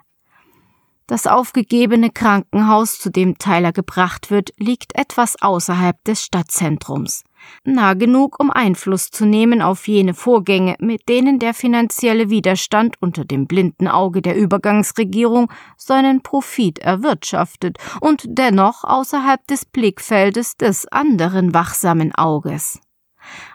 Das 1.07 1.25
aufgegebene 1.25 2.11
Krankenhaus, 2.11 2.99
zu 2.99 3.09
dem 3.09 3.37
Tyler 3.37 3.71
gebracht 3.71 4.29
wird, 4.29 4.51
liegt 4.57 4.95
etwas 4.95 5.41
außerhalb 5.41 6.03
des 6.03 6.21
Stadtzentrums. 6.21 7.23
Nah 7.63 7.93
genug, 7.93 8.39
um 8.39 8.51
Einfluss 8.51 9.09
zu 9.09 9.25
nehmen 9.25 9.61
auf 9.61 9.87
jene 9.87 10.13
Vorgänge, 10.13 10.75
mit 10.79 11.09
denen 11.09 11.39
der 11.39 11.53
finanzielle 11.53 12.29
Widerstand 12.29 12.95
unter 13.01 13.25
dem 13.25 13.47
blinden 13.47 13.87
Auge 13.87 14.21
der 14.21 14.35
Übergangsregierung 14.35 15.51
seinen 15.75 16.21
Profit 16.21 16.79
erwirtschaftet 16.79 17.77
und 18.01 18.23
dennoch 18.27 18.83
außerhalb 18.83 19.45
des 19.47 19.65
Blickfeldes 19.65 20.57
des 20.57 20.87
anderen 20.87 21.53
wachsamen 21.53 22.13
Auges. 22.15 22.79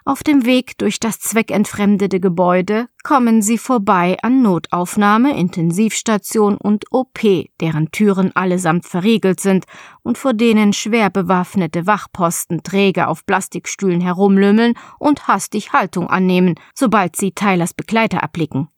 Auf 0.05 0.23
dem 0.23 0.45
Weg 0.45 0.79
durch 0.79 1.01
das 1.01 1.21
zweckentfremdete 1.21 2.21
Gebäude 2.21 2.87
kommen 3.03 3.43
sie 3.43 3.59
vorbei 3.59 4.17
an 4.23 4.43
Notaufnahme, 4.43 5.37
Intensivstation 5.37 6.57
und 6.57 6.87
OP, 6.91 7.21
deren 7.61 7.91
Türen 7.91 8.35
allesamt 8.35 8.87
verriegelt 8.87 9.41
sind 9.41 9.65
und 10.03 10.19
vor 10.19 10.35
denen 10.35 10.73
schwer 10.73 11.11
bewaffnete 11.11 11.87
Wachposten 11.87 12.63
träge 12.63 13.09
auf 13.09 13.27
Plastikstühlen 13.27 14.01
herumlümmeln 14.01 14.75
und 14.99 15.29
hastig 15.29 15.73
Haltung 15.73 16.09
annehmen, 16.09 16.55
sobald 16.75 17.17
sie 17.17 17.33
Tylers 17.33 17.75
Begleiter 17.75 18.19
erblicken. 18.19 18.69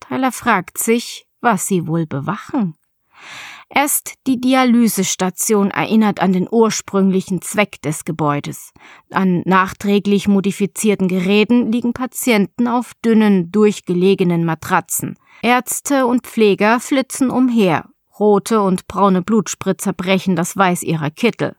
Tyler 0.00 0.32
fragt 0.32 0.78
sich, 0.78 1.26
was 1.40 1.66
sie 1.66 1.86
wohl 1.86 2.06
bewachen. 2.06 2.74
Erst 3.74 4.14
die 4.26 4.40
Dialysestation 4.40 5.70
erinnert 5.70 6.20
an 6.20 6.32
den 6.32 6.46
ursprünglichen 6.50 7.40
Zweck 7.40 7.80
des 7.80 8.04
Gebäudes. 8.04 8.72
An 9.10 9.42
nachträglich 9.46 10.28
modifizierten 10.28 11.08
Geräten 11.08 11.72
liegen 11.72 11.94
Patienten 11.94 12.68
auf 12.68 12.92
dünnen, 13.02 13.50
durchgelegenen 13.50 14.44
Matratzen. 14.44 15.16
Ärzte 15.42 16.06
und 16.06 16.26
Pfleger 16.26 16.80
flitzen 16.80 17.30
umher. 17.30 17.88
Rote 18.18 18.60
und 18.60 18.86
braune 18.88 19.22
Blutspritzer 19.22 19.94
brechen 19.94 20.36
das 20.36 20.56
Weiß 20.56 20.82
ihrer 20.82 21.10
Kittel. 21.10 21.56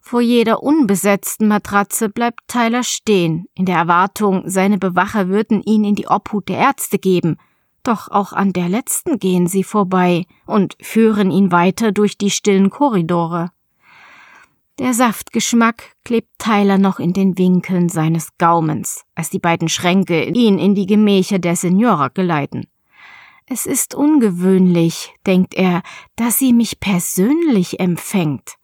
Vor 0.00 0.20
jeder 0.20 0.62
unbesetzten 0.62 1.48
Matratze 1.48 2.08
bleibt 2.08 2.48
Tyler 2.48 2.82
stehen, 2.82 3.46
in 3.54 3.66
der 3.66 3.76
Erwartung, 3.76 4.42
seine 4.46 4.78
Bewacher 4.78 5.28
würden 5.28 5.62
ihn 5.62 5.84
in 5.84 5.94
die 5.94 6.08
Obhut 6.08 6.48
der 6.48 6.58
Ärzte 6.58 6.98
geben. 6.98 7.36
Doch 7.82 8.08
auch 8.10 8.32
an 8.32 8.52
der 8.52 8.68
letzten 8.68 9.18
gehen 9.18 9.46
sie 9.46 9.64
vorbei 9.64 10.26
und 10.46 10.76
führen 10.80 11.30
ihn 11.30 11.52
weiter 11.52 11.92
durch 11.92 12.18
die 12.18 12.30
stillen 12.30 12.70
Korridore. 12.70 13.50
Der 14.78 14.94
Saftgeschmack 14.94 15.96
klebt 16.04 16.28
Tyler 16.38 16.78
noch 16.78 17.00
in 17.00 17.12
den 17.12 17.36
Winkeln 17.36 17.88
seines 17.88 18.28
Gaumens, 18.38 19.04
als 19.16 19.28
die 19.28 19.40
beiden 19.40 19.68
Schränke 19.68 20.24
ihn 20.24 20.58
in 20.58 20.76
die 20.76 20.86
Gemächer 20.86 21.40
der 21.40 21.56
Senora 21.56 22.08
geleiten. 22.08 22.68
Es 23.46 23.66
ist 23.66 23.94
ungewöhnlich, 23.94 25.14
denkt 25.26 25.54
er, 25.54 25.82
dass 26.16 26.38
sie 26.38 26.52
mich 26.52 26.78
persönlich 26.78 27.80
empfängt. 27.80 28.54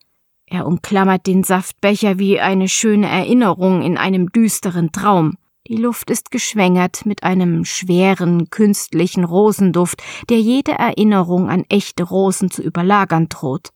Er 0.46 0.66
umklammert 0.66 1.26
den 1.26 1.42
Saftbecher 1.42 2.18
wie 2.18 2.38
eine 2.38 2.68
schöne 2.68 3.08
Erinnerung 3.08 3.82
in 3.82 3.96
einem 3.96 4.30
düsteren 4.30 4.92
Traum. 4.92 5.36
Die 5.66 5.76
Luft 5.76 6.10
ist 6.10 6.30
geschwängert 6.30 7.06
mit 7.06 7.22
einem 7.22 7.64
schweren, 7.64 8.50
künstlichen 8.50 9.24
Rosenduft, 9.24 10.02
der 10.28 10.38
jede 10.38 10.72
Erinnerung 10.72 11.48
an 11.48 11.64
echte 11.70 12.02
Rosen 12.02 12.50
zu 12.50 12.62
überlagern 12.62 13.30
droht. 13.30 13.70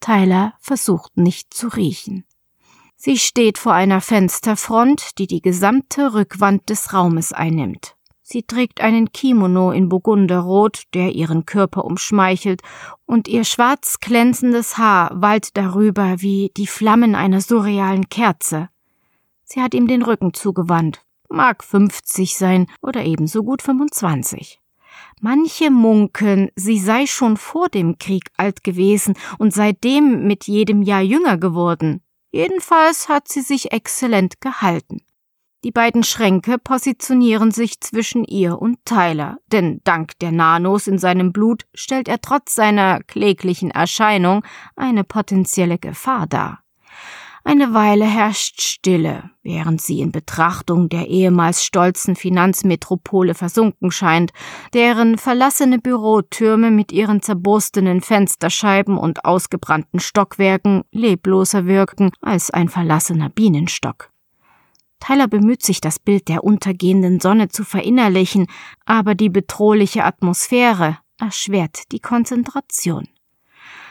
Tyler 0.00 0.54
versucht 0.58 1.18
nicht 1.18 1.52
zu 1.52 1.68
riechen. 1.68 2.24
Sie 2.96 3.18
steht 3.18 3.58
vor 3.58 3.74
einer 3.74 4.00
Fensterfront, 4.00 5.18
die 5.18 5.26
die 5.26 5.42
gesamte 5.42 6.14
Rückwand 6.14 6.70
des 6.70 6.94
Raumes 6.94 7.34
einnimmt. 7.34 7.94
Sie 8.22 8.42
trägt 8.42 8.80
einen 8.80 9.12
Kimono 9.12 9.70
in 9.70 9.88
Burgunderrot, 9.88 10.84
der 10.94 11.12
ihren 11.12 11.44
Körper 11.46 11.84
umschmeichelt, 11.84 12.62
und 13.06 13.28
ihr 13.28 13.44
schwarz 13.44 14.00
glänzendes 14.00 14.78
Haar 14.78 15.10
wallt 15.14 15.56
darüber 15.56 16.20
wie 16.22 16.52
die 16.56 16.66
Flammen 16.66 17.14
einer 17.14 17.40
surrealen 17.40 18.08
Kerze. 18.08 18.68
Sie 19.44 19.62
hat 19.62 19.74
ihm 19.74 19.86
den 19.86 20.02
Rücken 20.02 20.34
zugewandt, 20.34 21.02
mag 21.28 21.62
50 21.64 22.36
sein 22.36 22.66
oder 22.82 23.04
ebenso 23.04 23.42
gut 23.42 23.62
25. 23.62 24.60
Manche 25.20 25.70
munkeln, 25.70 26.50
sie 26.54 26.78
sei 26.78 27.06
schon 27.06 27.36
vor 27.36 27.68
dem 27.68 27.98
Krieg 27.98 28.30
alt 28.36 28.62
gewesen 28.62 29.14
und 29.38 29.52
seitdem 29.52 30.26
mit 30.26 30.44
jedem 30.44 30.82
Jahr 30.82 31.02
jünger 31.02 31.38
geworden. 31.38 32.02
Jedenfalls 32.30 33.08
hat 33.08 33.28
sie 33.28 33.40
sich 33.40 33.72
exzellent 33.72 34.40
gehalten. 34.40 35.02
Die 35.64 35.72
beiden 35.72 36.04
Schränke 36.04 36.56
positionieren 36.56 37.50
sich 37.50 37.80
zwischen 37.80 38.22
ihr 38.24 38.60
und 38.60 38.84
Tyler, 38.84 39.38
denn 39.50 39.80
dank 39.82 40.16
der 40.20 40.30
Nanos 40.30 40.86
in 40.86 40.98
seinem 40.98 41.32
Blut 41.32 41.64
stellt 41.74 42.06
er 42.06 42.20
trotz 42.20 42.54
seiner 42.54 43.02
kläglichen 43.02 43.72
Erscheinung 43.72 44.44
eine 44.76 45.02
potenzielle 45.02 45.78
Gefahr 45.78 46.28
dar. 46.28 46.62
Eine 47.48 47.72
Weile 47.72 48.04
herrscht 48.04 48.60
Stille, 48.60 49.30
während 49.42 49.80
sie 49.80 50.00
in 50.00 50.12
Betrachtung 50.12 50.90
der 50.90 51.06
ehemals 51.06 51.64
stolzen 51.64 52.14
Finanzmetropole 52.14 53.32
versunken 53.32 53.90
scheint, 53.90 54.32
deren 54.74 55.16
verlassene 55.16 55.78
Bürotürme 55.78 56.70
mit 56.70 56.92
ihren 56.92 57.22
zerborstenen 57.22 58.02
Fensterscheiben 58.02 58.98
und 58.98 59.24
ausgebrannten 59.24 59.98
Stockwerken 59.98 60.82
lebloser 60.92 61.64
wirken 61.64 62.10
als 62.20 62.50
ein 62.50 62.68
verlassener 62.68 63.30
Bienenstock. 63.30 64.10
Tyler 65.00 65.26
bemüht 65.26 65.62
sich, 65.62 65.80
das 65.80 65.98
Bild 65.98 66.28
der 66.28 66.44
untergehenden 66.44 67.18
Sonne 67.18 67.48
zu 67.48 67.64
verinnerlichen, 67.64 68.46
aber 68.84 69.14
die 69.14 69.30
bedrohliche 69.30 70.04
Atmosphäre 70.04 70.98
erschwert 71.18 71.92
die 71.92 72.00
Konzentration. 72.00 73.08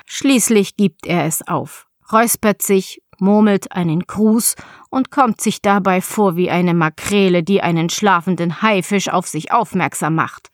Schließlich 0.05 0.75
gibt 0.75 1.07
er 1.07 1.25
es 1.25 1.47
auf, 1.47 1.87
räuspert 2.11 2.61
sich 2.61 3.01
murmelt 3.19 3.71
einen 3.71 4.01
Gruß 4.01 4.55
und 4.89 5.11
kommt 5.11 5.41
sich 5.41 5.61
dabei 5.61 6.01
vor 6.01 6.35
wie 6.35 6.49
eine 6.49 6.73
Makrele, 6.73 7.43
die 7.43 7.61
einen 7.61 7.89
schlafenden 7.89 8.61
Haifisch 8.61 9.09
auf 9.09 9.27
sich 9.27 9.51
aufmerksam 9.51 10.15
macht. 10.15 10.49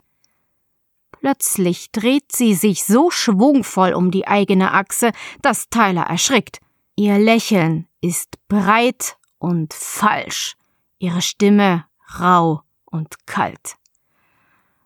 Plötzlich 1.12 1.92
dreht 1.92 2.32
sie 2.34 2.54
sich 2.54 2.84
so 2.84 3.10
schwungvoll 3.10 3.94
um 3.94 4.12
die 4.12 4.28
eigene 4.28 4.74
Achse, 4.74 5.12
dass 5.42 5.70
Tyler 5.70 6.04
erschrickt. 6.04 6.60
Ihr 6.96 7.18
Lächeln 7.18 7.88
ist 8.02 8.38
breit 8.50 9.16
und 9.40 9.74
falsch, 9.74 10.56
ihre 11.00 11.22
Stimme 11.22 11.86
rau 12.20 12.62
und 12.86 13.26
kalt. 13.26 13.78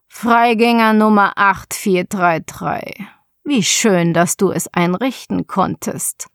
Freigänger 0.08 0.94
Nummer 0.94 1.34
8433. 1.36 3.06
Wie 3.44 3.64
schön, 3.64 4.14
dass 4.14 4.38
du 4.38 4.52
es 4.52 4.68
einrichten 4.74 5.48
konntest. 5.48 6.28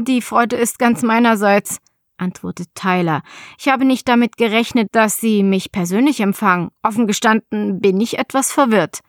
Die 0.00 0.22
Freude 0.22 0.56
ist 0.56 0.78
ganz 0.78 1.02
meinerseits, 1.02 1.78
antwortet 2.16 2.68
Tyler. 2.74 3.22
Ich 3.58 3.68
habe 3.68 3.84
nicht 3.84 4.08
damit 4.08 4.38
gerechnet, 4.38 4.88
dass 4.92 5.20
Sie 5.20 5.42
mich 5.42 5.70
persönlich 5.70 6.20
empfangen. 6.20 6.70
Offen 6.82 7.06
gestanden 7.06 7.80
bin 7.80 8.00
ich 8.00 8.18
etwas 8.18 8.52
verwirrt. 8.52 9.00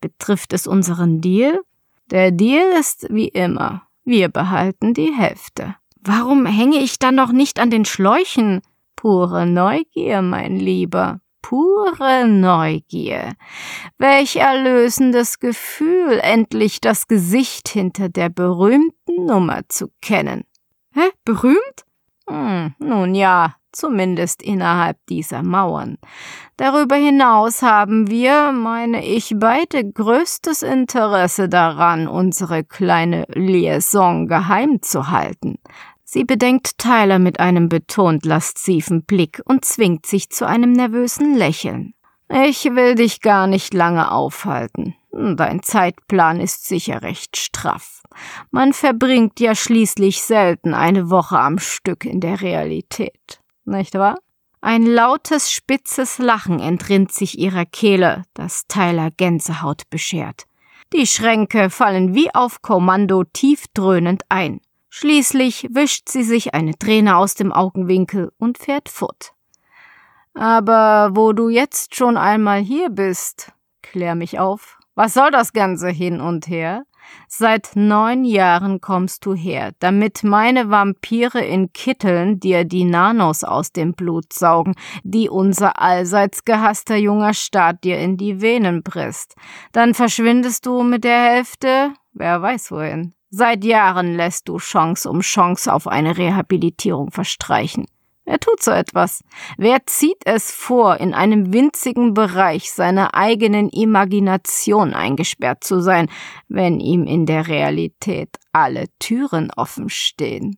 Betrifft 0.00 0.52
es 0.52 0.68
unseren 0.68 1.20
Deal? 1.20 1.60
Der 2.10 2.30
Deal 2.30 2.78
ist 2.78 3.08
wie 3.10 3.28
immer. 3.28 3.82
Wir 4.04 4.28
behalten 4.28 4.94
die 4.94 5.12
Hälfte. 5.12 5.74
Warum 6.00 6.46
hänge 6.46 6.78
ich 6.78 6.98
dann 6.98 7.16
noch 7.16 7.32
nicht 7.32 7.58
an 7.58 7.70
den 7.70 7.84
Schläuchen? 7.84 8.60
Pure 8.94 9.46
Neugier, 9.46 10.22
mein 10.22 10.58
Lieber 10.58 11.20
pure 11.44 12.26
Neugier. 12.26 13.34
Welch 13.98 14.36
erlösendes 14.36 15.40
Gefühl, 15.40 16.18
endlich 16.22 16.80
das 16.80 17.06
Gesicht 17.06 17.68
hinter 17.68 18.08
der 18.08 18.30
berühmten 18.30 19.03
Nummer 19.18 19.62
zu 19.68 19.88
kennen. 20.00 20.44
Hä? 20.92 21.10
Berühmt? 21.24 21.84
Hm, 22.28 22.74
nun 22.78 23.14
ja, 23.14 23.56
zumindest 23.72 24.42
innerhalb 24.42 24.96
dieser 25.08 25.42
Mauern. 25.42 25.98
Darüber 26.56 26.96
hinaus 26.96 27.62
haben 27.62 28.08
wir, 28.08 28.52
meine 28.52 29.04
ich, 29.04 29.34
beide 29.36 29.84
größtes 29.90 30.62
Interesse 30.62 31.48
daran, 31.48 32.08
unsere 32.08 32.64
kleine 32.64 33.24
Liaison 33.34 34.26
geheim 34.26 34.80
zu 34.82 35.10
halten. 35.10 35.58
Sie 36.04 36.24
bedenkt 36.24 36.78
Tyler 36.78 37.18
mit 37.18 37.40
einem 37.40 37.68
betont 37.68 38.24
lasziven 38.24 39.04
Blick 39.04 39.42
und 39.46 39.64
zwingt 39.64 40.06
sich 40.06 40.30
zu 40.30 40.46
einem 40.46 40.72
nervösen 40.72 41.34
Lächeln. 41.34 41.94
Ich 42.28 42.64
will 42.64 42.94
dich 42.94 43.20
gar 43.20 43.46
nicht 43.46 43.74
lange 43.74 44.10
aufhalten. 44.12 44.94
Dein 45.12 45.62
Zeitplan 45.62 46.40
ist 46.40 46.66
sicher 46.66 47.02
recht 47.02 47.36
straff. 47.36 48.03
Man 48.50 48.72
verbringt 48.72 49.40
ja 49.40 49.54
schließlich 49.54 50.22
selten 50.22 50.74
eine 50.74 51.10
Woche 51.10 51.38
am 51.38 51.58
Stück 51.58 52.04
in 52.04 52.20
der 52.20 52.40
Realität, 52.40 53.40
nicht 53.64 53.94
wahr? 53.94 54.16
Ein 54.60 54.86
lautes, 54.86 55.52
spitzes 55.52 56.18
Lachen 56.18 56.58
entrinnt 56.58 57.12
sich 57.12 57.38
ihrer 57.38 57.66
Kehle, 57.66 58.24
das 58.32 58.66
Tyler 58.66 59.10
Gänsehaut 59.10 59.82
beschert. 59.90 60.44
Die 60.94 61.06
Schränke 61.06 61.68
fallen 61.68 62.14
wie 62.14 62.34
auf 62.34 62.62
Kommando 62.62 63.24
tief 63.24 63.64
dröhnend 63.74 64.22
ein. 64.30 64.60
Schließlich 64.88 65.68
wischt 65.72 66.08
sie 66.08 66.22
sich 66.22 66.54
eine 66.54 66.78
Träne 66.78 67.16
aus 67.16 67.34
dem 67.34 67.52
Augenwinkel 67.52 68.32
und 68.38 68.58
fährt 68.58 68.88
fort. 68.88 69.34
Aber 70.34 71.10
wo 71.14 71.32
du 71.32 71.48
jetzt 71.48 71.94
schon 71.94 72.16
einmal 72.16 72.60
hier 72.60 72.90
bist, 72.90 73.52
klär 73.82 74.14
mich 74.14 74.38
auf. 74.38 74.78
Was 74.94 75.14
soll 75.14 75.30
das 75.30 75.52
Ganze 75.52 75.88
hin 75.88 76.20
und 76.20 76.46
her? 76.46 76.84
Seit 77.28 77.72
neun 77.74 78.24
Jahren 78.24 78.80
kommst 78.80 79.26
du 79.26 79.34
her, 79.34 79.72
damit 79.78 80.24
meine 80.24 80.70
Vampire 80.70 81.44
in 81.44 81.72
Kitteln 81.72 82.40
dir 82.40 82.64
die 82.64 82.84
Nanos 82.84 83.44
aus 83.44 83.72
dem 83.72 83.94
Blut 83.94 84.32
saugen, 84.32 84.74
die 85.02 85.28
unser 85.28 85.80
allseits 85.80 86.44
gehasster 86.44 86.96
junger 86.96 87.34
Staat 87.34 87.84
dir 87.84 87.98
in 87.98 88.16
die 88.16 88.40
Venen 88.40 88.82
presst. 88.82 89.34
Dann 89.72 89.94
verschwindest 89.94 90.66
du 90.66 90.82
mit 90.82 91.04
der 91.04 91.22
Hälfte, 91.22 91.92
wer 92.12 92.40
weiß 92.40 92.70
wohin. 92.70 93.14
Seit 93.30 93.64
Jahren 93.64 94.14
lässt 94.14 94.48
du 94.48 94.58
Chance 94.58 95.10
um 95.10 95.20
Chance 95.20 95.72
auf 95.72 95.88
eine 95.88 96.16
Rehabilitierung 96.16 97.10
verstreichen. 97.10 97.86
Wer 98.24 98.40
tut 98.40 98.62
so 98.62 98.70
etwas? 98.70 99.22
Wer 99.58 99.84
zieht 99.86 100.22
es 100.24 100.50
vor, 100.50 100.98
in 100.98 101.12
einem 101.12 101.52
winzigen 101.52 102.14
Bereich 102.14 102.72
seiner 102.72 103.14
eigenen 103.14 103.68
Imagination 103.68 104.94
eingesperrt 104.94 105.62
zu 105.62 105.80
sein, 105.80 106.08
wenn 106.48 106.80
ihm 106.80 107.04
in 107.04 107.26
der 107.26 107.48
Realität 107.48 108.30
alle 108.52 108.86
Türen 108.98 109.50
offen 109.54 109.90
stehen? 109.90 110.56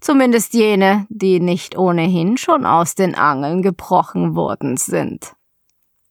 Zumindest 0.00 0.52
jene, 0.52 1.06
die 1.08 1.40
nicht 1.40 1.76
ohnehin 1.76 2.36
schon 2.36 2.66
aus 2.66 2.94
den 2.94 3.14
Angeln 3.14 3.62
gebrochen 3.62 4.36
worden 4.36 4.76
sind. 4.76 5.34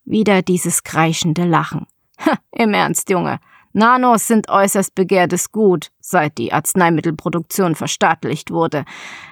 Wieder 0.05 0.41
dieses 0.41 0.83
kreischende 0.83 1.45
Lachen. 1.45 1.85
Ha, 2.25 2.37
Im 2.51 2.73
Ernst, 2.73 3.09
Junge, 3.09 3.39
Nanos 3.75 4.25
sind 4.25 4.49
äußerst 4.49 4.95
begehrtes 4.95 5.51
Gut, 5.51 5.91
seit 5.99 6.37
die 6.37 6.53
Arzneimittelproduktion 6.53 7.75
verstaatlicht 7.75 8.49
wurde. 8.49 8.85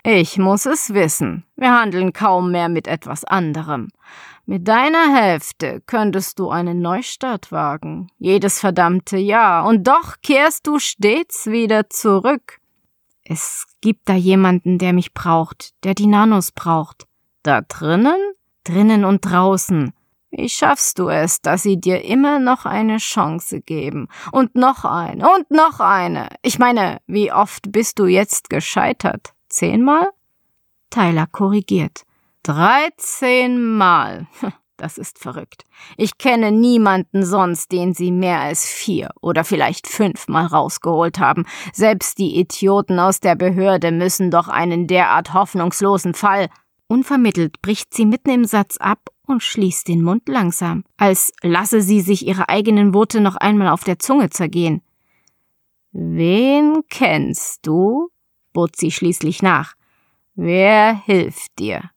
Ich 0.03 0.37
muss 0.37 0.65
es 0.65 0.93
wissen. 0.93 1.45
Wir 1.55 1.71
handeln 1.71 2.11
kaum 2.11 2.51
mehr 2.51 2.67
mit 2.67 2.89
etwas 2.89 3.23
anderem. 3.23 3.87
Mit 4.45 4.67
deiner 4.67 5.15
Hälfte 5.15 5.81
könntest 5.85 6.39
du 6.39 6.49
einen 6.49 6.81
Neustart 6.81 7.53
wagen. 7.53 8.09
Jedes 8.17 8.59
verdammte 8.59 9.15
Jahr. 9.15 9.65
Und 9.65 9.87
doch 9.87 10.15
kehrst 10.21 10.67
du 10.67 10.77
stets 10.77 11.45
wieder 11.45 11.89
zurück. 11.89 12.59
Es 13.23 13.65
gibt 13.79 14.09
da 14.09 14.15
jemanden, 14.15 14.77
der 14.77 14.91
mich 14.91 15.13
braucht, 15.13 15.73
der 15.85 15.93
die 15.93 16.07
Nanos 16.07 16.51
braucht. 16.51 17.07
Da 17.43 17.61
drinnen? 17.61 18.17
Drinnen 18.65 19.05
und 19.05 19.21
draußen. 19.21 19.93
Wie 20.35 20.49
schaffst 20.49 20.97
du 20.97 21.09
es, 21.09 21.41
dass 21.41 21.61
sie 21.61 21.79
dir 21.79 22.03
immer 22.03 22.39
noch 22.39 22.65
eine 22.65 22.97
Chance 22.97 23.61
geben? 23.61 24.07
Und 24.31 24.55
noch 24.55 24.83
eine 24.83 25.29
und 25.31 25.51
noch 25.51 25.79
eine. 25.79 26.27
Ich 26.41 26.57
meine, 26.57 27.01
wie 27.05 27.31
oft 27.31 27.71
bist 27.71 27.99
du 27.99 28.07
jetzt 28.07 28.49
gescheitert? 28.49 29.33
Zehnmal? 29.47 30.09
Tyler 30.89 31.27
korrigiert. 31.27 32.01
Dreizehnmal. 32.41 34.27
Das 34.75 34.97
ist 34.97 35.19
verrückt. 35.19 35.63
Ich 35.97 36.17
kenne 36.17 36.51
niemanden 36.51 37.23
sonst, 37.23 37.71
den 37.71 37.93
sie 37.93 38.11
mehr 38.11 38.39
als 38.39 38.65
vier 38.65 39.11
oder 39.21 39.43
vielleicht 39.43 39.87
fünfmal 39.87 40.47
rausgeholt 40.47 41.19
haben. 41.19 41.45
Selbst 41.71 42.17
die 42.17 42.37
Idioten 42.37 42.99
aus 42.99 43.19
der 43.19 43.35
Behörde 43.35 43.91
müssen 43.91 44.31
doch 44.31 44.47
einen 44.49 44.87
derart 44.87 45.33
hoffnungslosen 45.33 46.15
Fall. 46.15 46.49
Unvermittelt 46.87 47.61
bricht 47.61 47.93
sie 47.93 48.05
mitten 48.05 48.31
im 48.31 48.45
Satz 48.45 48.75
ab 48.77 49.12
und 49.27 49.43
schließt 49.43 49.87
den 49.87 50.03
Mund 50.03 50.27
langsam, 50.27 50.83
als 50.97 51.31
lasse 51.41 51.81
sie 51.81 52.01
sich 52.01 52.27
ihre 52.27 52.49
eigenen 52.49 52.93
Worte 52.93 53.21
noch 53.21 53.35
einmal 53.35 53.69
auf 53.69 53.83
der 53.83 53.99
Zunge 53.99 54.29
zergehen. 54.29 54.81
Wen 55.91 56.81
kennst 56.89 57.65
du? 57.65 58.09
bot 58.51 58.75
sie 58.75 58.91
schließlich 58.91 59.41
nach. 59.41 59.75
Wer 60.35 60.95
hilft 61.05 61.59
dir? 61.59 61.91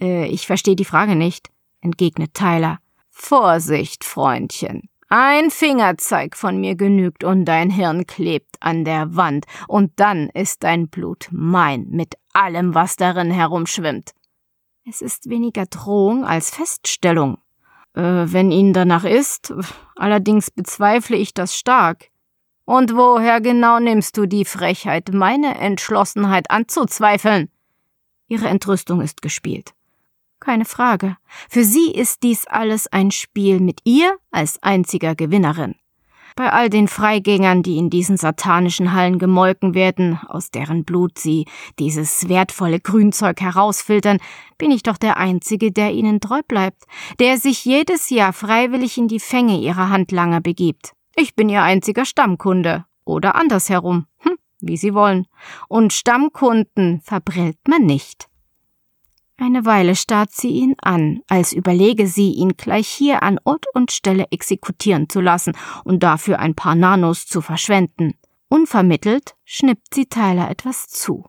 Äh, 0.00 0.26
ich 0.26 0.46
verstehe 0.46 0.76
die 0.76 0.84
Frage 0.84 1.16
nicht, 1.16 1.50
entgegnet 1.80 2.34
Tyler. 2.34 2.78
Vorsicht, 3.10 4.04
Freundchen. 4.04 4.88
Ein 5.08 5.50
Fingerzeig 5.50 6.36
von 6.36 6.60
mir 6.60 6.74
genügt 6.74 7.22
und 7.22 7.44
dein 7.44 7.70
Hirn 7.70 8.06
klebt 8.06 8.56
an 8.60 8.84
der 8.84 9.14
Wand, 9.14 9.46
und 9.68 9.92
dann 9.96 10.28
ist 10.30 10.64
dein 10.64 10.88
Blut 10.88 11.28
mein 11.30 11.86
mit 11.90 12.14
allem, 12.32 12.74
was 12.74 12.96
darin 12.96 13.30
herumschwimmt. 13.30 14.10
Es 14.88 15.02
ist 15.02 15.28
weniger 15.28 15.66
Drohung 15.66 16.24
als 16.24 16.50
Feststellung. 16.50 17.38
Äh, 17.94 18.00
wenn 18.02 18.52
Ihnen 18.52 18.72
danach 18.72 19.02
ist, 19.02 19.52
allerdings 19.96 20.52
bezweifle 20.52 21.16
ich 21.16 21.34
das 21.34 21.56
stark. 21.56 22.10
Und 22.64 22.94
woher 22.94 23.40
genau 23.40 23.80
nimmst 23.80 24.16
du 24.16 24.26
die 24.26 24.44
Frechheit, 24.44 25.10
meine 25.12 25.58
Entschlossenheit 25.58 26.50
anzuzweifeln? 26.52 27.50
Ihre 28.28 28.46
Entrüstung 28.46 29.00
ist 29.00 29.22
gespielt. 29.22 29.74
Keine 30.38 30.64
Frage. 30.64 31.16
Für 31.48 31.64
sie 31.64 31.90
ist 31.90 32.22
dies 32.22 32.46
alles 32.46 32.86
ein 32.86 33.10
Spiel 33.10 33.58
mit 33.58 33.80
ihr 33.82 34.16
als 34.30 34.62
einziger 34.62 35.16
Gewinnerin. 35.16 35.74
Bei 36.36 36.52
all 36.52 36.68
den 36.68 36.86
Freigängern, 36.86 37.62
die 37.62 37.78
in 37.78 37.88
diesen 37.88 38.18
satanischen 38.18 38.92
Hallen 38.92 39.18
gemolken 39.18 39.74
werden, 39.74 40.20
aus 40.28 40.50
deren 40.50 40.84
Blut 40.84 41.18
sie 41.18 41.46
dieses 41.78 42.28
wertvolle 42.28 42.78
Grünzeug 42.78 43.40
herausfiltern, 43.40 44.18
bin 44.58 44.70
ich 44.70 44.82
doch 44.82 44.98
der 44.98 45.16
Einzige, 45.16 45.72
der 45.72 45.92
ihnen 45.92 46.20
treu 46.20 46.42
bleibt, 46.46 46.84
der 47.18 47.38
sich 47.38 47.64
jedes 47.64 48.10
Jahr 48.10 48.34
freiwillig 48.34 48.98
in 48.98 49.08
die 49.08 49.18
Fänge 49.18 49.58
ihrer 49.58 49.88
Handlanger 49.88 50.42
begibt. 50.42 50.92
Ich 51.16 51.34
bin 51.34 51.48
ihr 51.48 51.62
einziger 51.62 52.04
Stammkunde. 52.04 52.84
Oder 53.06 53.36
andersherum. 53.36 54.06
Hm, 54.18 54.36
wie 54.60 54.76
Sie 54.76 54.92
wollen. 54.92 55.26
Und 55.68 55.94
Stammkunden 55.94 57.00
verbrillt 57.00 57.56
man 57.66 57.82
nicht. 57.82 58.28
Eine 59.38 59.66
Weile 59.66 59.96
starrt 59.96 60.32
sie 60.32 60.48
ihn 60.48 60.76
an, 60.80 61.20
als 61.28 61.52
überlege 61.52 62.06
sie, 62.06 62.32
ihn 62.32 62.56
gleich 62.56 62.88
hier 62.88 63.22
an 63.22 63.38
Ort 63.44 63.66
und 63.74 63.92
Stelle 63.92 64.26
exekutieren 64.30 65.10
zu 65.10 65.20
lassen 65.20 65.52
und 65.84 66.02
dafür 66.02 66.38
ein 66.38 66.54
paar 66.54 66.74
Nanos 66.74 67.26
zu 67.26 67.42
verschwenden. 67.42 68.14
Unvermittelt 68.48 69.36
schnippt 69.44 69.94
sie 69.94 70.06
Tyler 70.06 70.50
etwas 70.50 70.86
zu. 70.86 71.26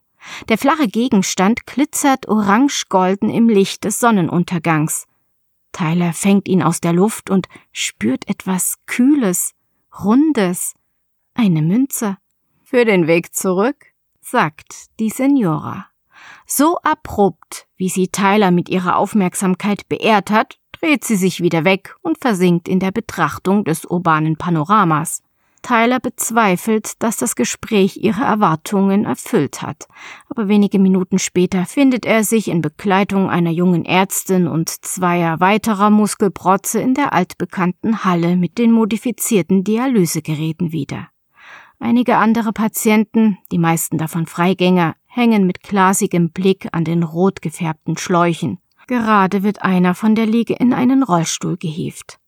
Der 0.48 0.58
flache 0.58 0.88
Gegenstand 0.88 1.66
glitzert 1.66 2.28
orange-golden 2.28 3.30
im 3.30 3.50
Licht 3.50 3.84
des 3.84 4.00
Sonnenuntergangs. 4.00 5.06
Tyler 5.74 6.14
fängt 6.14 6.48
ihn 6.48 6.64
aus 6.64 6.80
der 6.80 6.94
Luft 6.94 7.30
und 7.30 7.48
spürt 7.72 8.28
etwas 8.30 8.78
Kühles, 8.86 9.54
Rundes. 10.04 10.76
Eine 11.34 11.62
Münze. 11.62 12.18
Für 12.64 12.86
den 12.86 13.08
Weg 13.08 13.36
zurück, 13.36 13.94
sagt 14.22 15.00
die 15.00 15.10
Senora. 15.10 15.87
So 16.46 16.78
abrupt, 16.84 17.68
wie 17.78 17.90
sie 17.90 18.08
Tyler 18.08 18.52
mit 18.52 18.70
ihrer 18.70 18.98
Aufmerksamkeit 18.98 19.88
beehrt 19.90 20.32
hat, 20.32 20.58
dreht 20.72 21.04
sie 21.04 21.16
sich 21.16 21.42
wieder 21.42 21.66
weg 21.66 21.96
und 22.02 22.20
versinkt 22.20 22.68
in 22.68 22.80
der 22.80 22.92
Betrachtung 22.92 23.64
des 23.64 23.86
urbanen 23.86 24.38
Panoramas. 24.38 25.24
Tyler 25.64 26.00
bezweifelt, 26.00 27.04
dass 27.04 27.18
das 27.18 27.36
Gespräch 27.36 27.98
ihre 27.98 28.24
Erwartungen 28.24 29.04
erfüllt 29.04 29.62
hat, 29.62 29.88
aber 30.30 30.48
wenige 30.48 30.80
Minuten 30.80 31.20
später 31.20 31.66
findet 31.66 32.06
er 32.06 32.24
sich 32.24 32.48
in 32.48 32.62
Begleitung 32.62 33.30
einer 33.30 33.50
jungen 33.50 33.84
Ärztin 33.84 34.48
und 34.48 34.70
zweier 34.70 35.40
weiterer 35.40 35.90
Muskelprotze 35.90 36.80
in 36.80 36.94
der 36.94 37.12
altbekannten 37.12 38.06
Halle 38.06 38.38
mit 38.38 38.58
den 38.58 38.72
modifizierten 38.72 39.64
Dialysegeräten 39.64 40.72
wieder. 40.72 41.10
Einige 41.80 42.18
andere 42.18 42.54
Patienten, 42.54 43.38
die 43.52 43.60
meisten 43.60 43.98
davon 43.98 44.26
Freigänger, 44.26 44.96
hängen 45.18 45.46
mit 45.46 45.64
glasigem 45.64 46.30
Blick 46.30 46.70
an 46.72 46.86
den 46.86 47.04
rot 47.04 47.42
gefärbten 47.42 47.98
Schläuchen. 47.98 48.60
Gerade 48.86 49.44
wird 49.44 49.64
einer 49.64 49.96
von 49.96 50.16
der 50.16 50.28
Liege 50.28 50.54
in 50.54 50.74
einen 50.74 51.04
Rollstuhl 51.04 51.58
gehievt. 51.58 52.20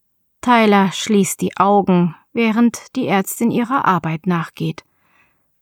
Tyler 0.42 0.92
schließt 0.92 1.40
die 1.40 1.56
Augen, 1.56 2.16
während 2.34 2.96
die 2.96 3.08
Ärztin 3.08 3.52
ihrer 3.52 3.86
Arbeit 3.86 4.28
nachgeht. 4.28 4.84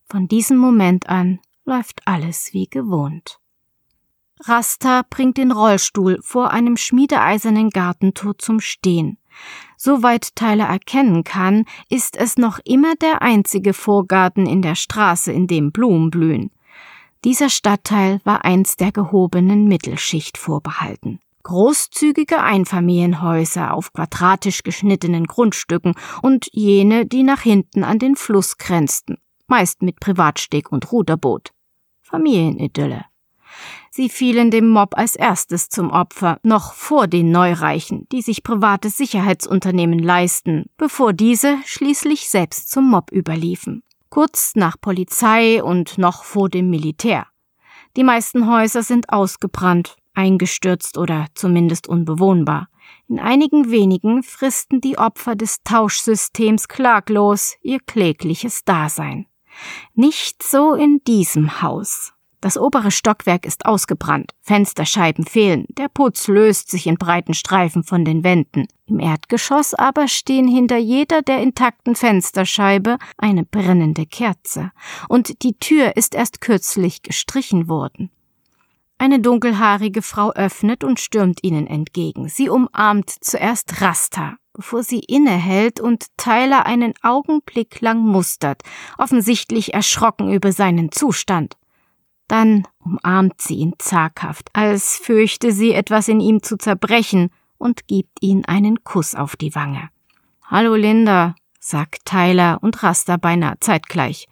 Von 0.08 0.26
diesem 0.26 0.56
Moment 0.56 1.08
an 1.08 1.38
läuft 1.64 2.00
alles 2.06 2.54
wie 2.54 2.66
gewohnt. 2.66 3.38
Rasta 4.40 5.02
bringt 5.08 5.36
den 5.36 5.52
Rollstuhl 5.52 6.18
vor 6.22 6.50
einem 6.52 6.76
schmiedeeisernen 6.76 7.70
Gartentor 7.70 8.38
zum 8.38 8.60
Stehen. 8.60 9.18
Soweit 9.76 10.34
Tyler 10.34 10.66
erkennen 10.66 11.24
kann, 11.24 11.64
ist 11.88 12.16
es 12.16 12.38
noch 12.38 12.58
immer 12.64 12.94
der 12.96 13.20
einzige 13.20 13.74
Vorgarten 13.74 14.46
in 14.46 14.62
der 14.62 14.76
Straße, 14.76 15.30
in 15.32 15.46
dem 15.46 15.72
Blumen 15.72 16.10
blühen. 16.10 16.50
Dieser 17.28 17.50
Stadtteil 17.50 18.22
war 18.24 18.46
einst 18.46 18.80
der 18.80 18.90
gehobenen 18.90 19.66
Mittelschicht 19.68 20.38
vorbehalten. 20.38 21.20
Großzügige 21.42 22.42
Einfamilienhäuser 22.42 23.74
auf 23.74 23.92
quadratisch 23.92 24.62
geschnittenen 24.62 25.26
Grundstücken 25.26 25.92
und 26.22 26.48
jene, 26.52 27.04
die 27.04 27.24
nach 27.24 27.42
hinten 27.42 27.84
an 27.84 27.98
den 27.98 28.16
Fluss 28.16 28.56
grenzten, 28.56 29.18
meist 29.46 29.82
mit 29.82 30.00
Privatsteg 30.00 30.72
und 30.72 30.90
Ruderboot. 30.90 31.50
Familienidylle. 32.00 33.04
Sie 33.90 34.08
fielen 34.08 34.50
dem 34.50 34.70
Mob 34.70 34.96
als 34.96 35.14
erstes 35.14 35.68
zum 35.68 35.90
Opfer, 35.90 36.40
noch 36.42 36.72
vor 36.72 37.08
den 37.08 37.30
Neureichen, 37.30 38.08
die 38.10 38.22
sich 38.22 38.42
private 38.42 38.88
Sicherheitsunternehmen 38.88 39.98
leisten, 39.98 40.70
bevor 40.78 41.12
diese 41.12 41.58
schließlich 41.66 42.30
selbst 42.30 42.70
zum 42.70 42.88
Mob 42.88 43.12
überliefen. 43.12 43.82
Kurz 44.10 44.52
nach 44.54 44.76
Polizei 44.80 45.62
und 45.62 45.98
noch 45.98 46.24
vor 46.24 46.48
dem 46.48 46.70
Militär. 46.70 47.26
Die 47.96 48.04
meisten 48.04 48.50
Häuser 48.50 48.82
sind 48.82 49.10
ausgebrannt, 49.10 49.96
eingestürzt 50.14 50.98
oder 50.98 51.26
zumindest 51.34 51.88
unbewohnbar. 51.88 52.68
In 53.08 53.18
einigen 53.18 53.70
wenigen 53.70 54.22
fristen 54.22 54.80
die 54.80 54.98
Opfer 54.98 55.36
des 55.36 55.62
Tauschsystems 55.62 56.68
klaglos 56.68 57.56
ihr 57.62 57.80
klägliches 57.80 58.64
Dasein. 58.64 59.26
Nicht 59.94 60.42
so 60.42 60.74
in 60.74 61.00
diesem 61.06 61.62
Haus. 61.62 62.12
Das 62.40 62.56
obere 62.56 62.92
Stockwerk 62.92 63.44
ist 63.44 63.66
ausgebrannt, 63.66 64.32
Fensterscheiben 64.42 65.24
fehlen, 65.26 65.66
der 65.70 65.88
Putz 65.88 66.28
löst 66.28 66.70
sich 66.70 66.86
in 66.86 66.94
breiten 66.94 67.34
Streifen 67.34 67.82
von 67.82 68.04
den 68.04 68.22
Wänden. 68.22 68.68
Im 68.86 69.00
Erdgeschoss 69.00 69.74
aber 69.74 70.06
stehen 70.06 70.46
hinter 70.46 70.76
jeder 70.76 71.22
der 71.22 71.42
intakten 71.42 71.96
Fensterscheibe 71.96 72.98
eine 73.16 73.44
brennende 73.44 74.06
Kerze, 74.06 74.70
und 75.08 75.42
die 75.42 75.58
Tür 75.58 75.96
ist 75.96 76.14
erst 76.14 76.40
kürzlich 76.40 77.02
gestrichen 77.02 77.68
worden. 77.68 78.10
Eine 78.98 79.20
dunkelhaarige 79.20 80.02
Frau 80.02 80.32
öffnet 80.32 80.82
und 80.82 81.00
stürmt 81.00 81.40
ihnen 81.42 81.66
entgegen. 81.66 82.28
Sie 82.28 82.48
umarmt 82.48 83.10
zuerst 83.20 83.80
Rasta, 83.80 84.36
bevor 84.52 84.82
sie 84.82 84.98
innehält 85.00 85.78
und 85.78 86.06
Tyler 86.16 86.66
einen 86.66 86.94
Augenblick 87.02 87.80
lang 87.80 87.98
mustert, 87.98 88.62
offensichtlich 88.96 89.72
erschrocken 89.74 90.32
über 90.32 90.50
seinen 90.52 90.90
Zustand. 90.90 91.57
Dann 92.28 92.68
umarmt 92.84 93.40
sie 93.40 93.56
ihn 93.56 93.74
zaghaft, 93.78 94.50
als 94.52 94.96
fürchte 94.96 95.50
sie 95.52 95.72
etwas 95.72 96.08
in 96.08 96.20
ihm 96.20 96.42
zu 96.42 96.56
zerbrechen, 96.56 97.30
und 97.58 97.88
gibt 97.88 98.22
ihm 98.22 98.44
einen 98.46 98.84
Kuss 98.84 99.16
auf 99.16 99.34
die 99.34 99.54
Wange. 99.54 99.90
Hallo 100.44 100.76
Linda, 100.76 101.34
sagt 101.58 102.06
Tyler 102.06 102.58
und 102.62 102.82
Rasta 102.82 103.16
beinahe 103.16 103.58
zeitgleich. 103.60 104.28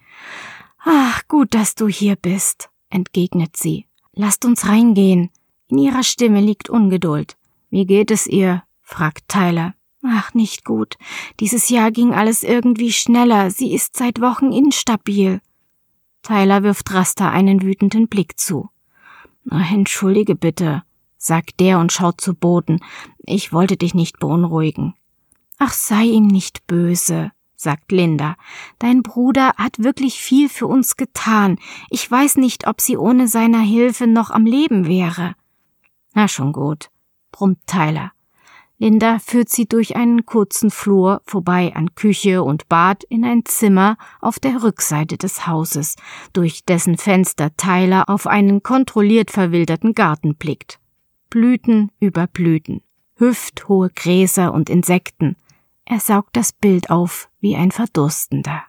Ach, 0.79 1.27
gut, 1.27 1.53
dass 1.53 1.75
du 1.75 1.87
hier 1.87 2.15
bist, 2.15 2.69
entgegnet 2.89 3.57
sie. 3.57 3.85
Lasst 4.13 4.45
uns 4.45 4.67
reingehen. 4.67 5.29
In 5.67 5.77
ihrer 5.77 6.03
Stimme 6.03 6.39
liegt 6.39 6.69
Ungeduld. 6.69 7.35
Wie 7.69 7.85
geht 7.85 8.09
es 8.11 8.25
ihr? 8.25 8.63
fragt 8.81 9.27
Tyler. 9.27 9.73
Ach, 10.01 10.33
nicht 10.33 10.63
gut. 10.63 10.95
Dieses 11.41 11.69
Jahr 11.69 11.91
ging 11.91 12.13
alles 12.13 12.43
irgendwie 12.43 12.93
schneller. 12.93 13.51
Sie 13.51 13.73
ist 13.73 13.97
seit 13.97 14.21
Wochen 14.21 14.53
instabil. 14.53 15.41
Tyler 16.23 16.63
wirft 16.63 16.93
Rasta 16.93 17.29
einen 17.29 17.61
wütenden 17.61 18.07
Blick 18.07 18.39
zu. 18.39 18.69
Entschuldige 19.49 20.35
bitte, 20.35 20.83
sagt 21.17 21.59
der 21.59 21.79
und 21.79 21.91
schaut 21.91 22.19
zu 22.19 22.33
Boden. 22.33 22.79
Ich 23.19 23.53
wollte 23.53 23.77
dich 23.77 23.93
nicht 23.93 24.19
beunruhigen. 24.19 24.93
Ach, 25.57 25.73
sei 25.73 26.03
ihm 26.03 26.27
nicht 26.27 26.67
böse, 26.67 27.31
sagt 27.55 27.91
Linda. 27.91 28.35
Dein 28.79 29.03
Bruder 29.03 29.53
hat 29.57 29.79
wirklich 29.79 30.19
viel 30.19 30.49
für 30.49 30.67
uns 30.67 30.97
getan. 30.97 31.57
Ich 31.89 32.09
weiß 32.09 32.37
nicht, 32.37 32.67
ob 32.67 32.81
sie 32.81 32.97
ohne 32.97 33.27
seiner 33.27 33.61
Hilfe 33.61 34.05
noch 34.05 34.29
am 34.29 34.45
Leben 34.45 34.87
wäre. 34.87 35.35
Na 36.13 36.27
schon 36.27 36.53
gut, 36.53 36.89
brummt 37.31 37.59
Tyler. 37.65 38.11
Linda 38.79 39.17
führt 39.17 39.49
sie 39.49 39.67
durch 39.67 39.95
einen 39.95 40.25
kurzen 40.25 40.69
Flur 40.69 41.21
vorbei 41.25 41.73
an 41.75 41.95
Küche 41.95 42.43
und 42.43 42.69
Bad 42.69 43.03
in 43.05 43.25
ein 43.25 43.43
Zimmer 43.45 43.97
auf 44.21 44.37
der 44.37 44.61
Rückseite 44.61 45.17
des 45.17 45.47
Hauses, 45.47 45.95
durch 46.33 46.63
dessen 46.63 46.97
Fenster 46.97 47.55
Tyler 47.57 48.07
auf 48.07 48.27
einen 48.27 48.61
kontrolliert 48.61 49.31
verwilderten 49.31 49.95
Garten 49.95 50.35
blickt. 50.35 50.79
Blüten 51.31 51.91
über 51.99 52.27
Blüten, 52.27 52.81
hüfthohe 53.15 53.89
Gräser 53.89 54.53
und 54.53 54.69
Insekten. 54.69 55.37
Er 55.85 55.99
saugt 55.99 56.35
das 56.35 56.53
Bild 56.53 56.91
auf 56.91 57.29
wie 57.39 57.55
ein 57.55 57.71
Verdurstender. 57.71 58.63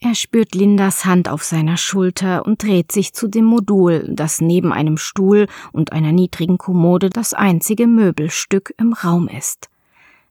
Er 0.00 0.14
spürt 0.14 0.54
Lindas 0.54 1.04
Hand 1.04 1.28
auf 1.28 1.42
seiner 1.42 1.76
Schulter 1.76 2.44
und 2.44 2.62
dreht 2.62 2.92
sich 2.92 3.14
zu 3.14 3.28
dem 3.28 3.46
Modul, 3.46 4.06
das 4.10 4.40
neben 4.40 4.72
einem 4.72 4.98
Stuhl 4.98 5.46
und 5.72 5.92
einer 5.92 6.12
niedrigen 6.12 6.58
Kommode 6.58 7.08
das 7.08 7.32
einzige 7.32 7.86
Möbelstück 7.86 8.74
im 8.78 8.92
Raum 8.92 9.26
ist. 9.28 9.68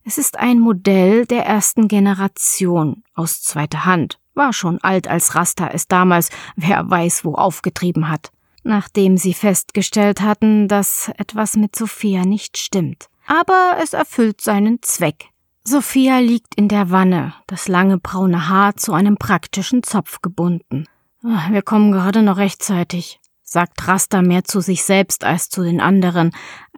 Es 0.04 0.20
ist 0.20 0.38
ein 0.38 0.60
Modell 0.60 1.26
der 1.26 1.46
ersten 1.46 1.88
Generation, 1.88 3.04
aus 3.16 3.42
zweiter 3.42 3.86
Hand, 3.86 4.20
war 4.36 4.54
schon 4.54 4.80
alt, 4.84 5.08
als 5.08 5.34
Rasta 5.34 5.70
es 5.70 5.88
damals, 5.88 6.30
wer 6.56 6.88
weiß 6.88 7.26
wo, 7.26 7.34
aufgetrieben 7.34 8.08
hat, 8.08 8.32
nachdem 8.64 9.18
sie 9.18 9.34
festgestellt 9.34 10.22
hatten, 10.22 10.68
dass 10.68 11.10
etwas 11.18 11.56
mit 11.56 11.76
Sophia 11.76 12.24
nicht 12.24 12.60
stimmt. 12.60 13.08
Aber 13.26 13.78
es 13.82 13.94
erfüllt 13.94 14.42
seinen 14.42 14.84
Zweck. 14.84 15.30
Sophia 15.68 16.20
liegt 16.20 16.54
in 16.54 16.68
der 16.68 16.92
Wanne, 16.92 17.34
das 17.48 17.68
lange 17.68 17.98
braune 17.98 18.50
Haar 18.50 18.76
zu 18.76 18.94
einem 18.94 19.18
praktischen 19.18 19.82
Zopf 19.82 20.22
gebunden. 20.22 20.86
Ah, 21.24 21.48
wir 21.50 21.64
kommen 21.64 21.92
gerade 21.92 22.22
noch 22.22 22.38
rechtzeitig, 22.38 23.20
sagt 23.42 23.88
Rasta 23.88 24.22
mehr 24.22 24.44
zu 24.44 24.60
sich 24.62 24.84
selbst 24.84 25.24
als 25.24 25.50
zu 25.50 25.64
den 25.64 25.82
anderen, 25.82 26.30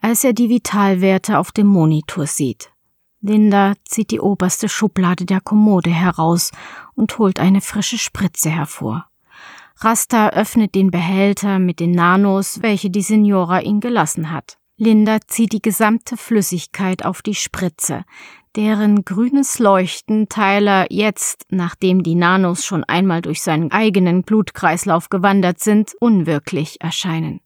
als 0.01 0.23
er 0.23 0.31
die 0.31 0.47
Vitalwerte 0.47 1.37
auf 1.37 1.51
dem 1.51 1.67
Monitor 1.67 2.27
sieht. 2.27 2.71
Linda 3.19 3.73
zieht 3.83 4.11
die 4.11 4.21
oberste 4.21 4.69
Schublade 4.69 5.25
der 5.25 5.41
Kommode 5.41 5.89
heraus 5.89 6.51
und 6.95 7.17
holt 7.17 7.41
eine 7.41 7.59
frische 7.59 7.97
Spritze 7.97 8.49
hervor. 8.49 9.09
Rasta 9.79 10.29
öffnet 10.29 10.75
den 10.75 10.91
Behälter 10.91 11.59
mit 11.59 11.81
den 11.81 11.91
Nanos, 11.91 12.61
welche 12.61 12.89
die 12.89 13.01
Signora 13.01 13.59
ihn 13.59 13.81
gelassen 13.81 14.31
hat. 14.31 14.57
Linda 14.77 15.17
zieht 15.27 15.51
die 15.53 15.61
gesamte 15.61 16.15
Flüssigkeit 16.15 17.03
auf 17.03 17.21
die 17.21 17.35
Spritze, 17.35 18.05
deren 18.57 19.05
grünes 19.05 19.59
Leuchten 19.59 20.29
Tyler 20.29 20.87
jetzt, 20.89 21.45
nachdem 21.51 22.01
die 22.01 22.15
Nanos 22.15 22.65
schon 22.65 22.83
einmal 22.83 23.21
durch 23.21 23.43
seinen 23.43 23.71
eigenen 23.71 24.23
Blutkreislauf 24.23 25.09
gewandert 25.09 25.59
sind, 25.59 25.93
unwirklich 25.99 26.81
erscheinen. 26.81 27.39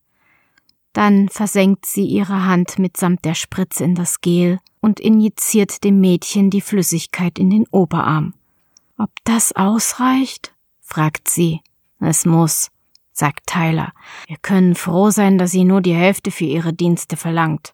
Dann 0.94 1.28
versenkt 1.28 1.86
sie 1.86 2.06
ihre 2.06 2.46
Hand 2.46 2.80
mitsamt 2.80 3.26
der 3.26 3.36
Spritze 3.36 3.84
in 3.84 3.94
das 3.94 4.22
Gel 4.22 4.60
und 4.80 5.02
injiziert 5.02 5.84
dem 5.84 6.00
Mädchen 6.00 6.50
die 6.50 6.62
Flüssigkeit 6.62 7.38
in 7.38 7.50
den 7.50 7.68
Oberarm. 7.72 8.34
Ob 8.98 9.12
das 9.26 9.54
ausreicht? 9.54 10.54
fragt 10.80 11.28
sie. 11.28 11.60
Es 12.00 12.26
muss, 12.26 12.70
sagt 13.12 13.48
Tyler. 13.48 13.92
Wir 14.28 14.38
können 14.42 14.76
froh 14.76 15.12
sein, 15.12 15.38
dass 15.38 15.52
sie 15.52 15.66
nur 15.66 15.82
die 15.82 15.94
Hälfte 15.94 16.32
für 16.32 16.46
ihre 16.46 16.74
Dienste 16.74 17.18
verlangt. 17.18 17.74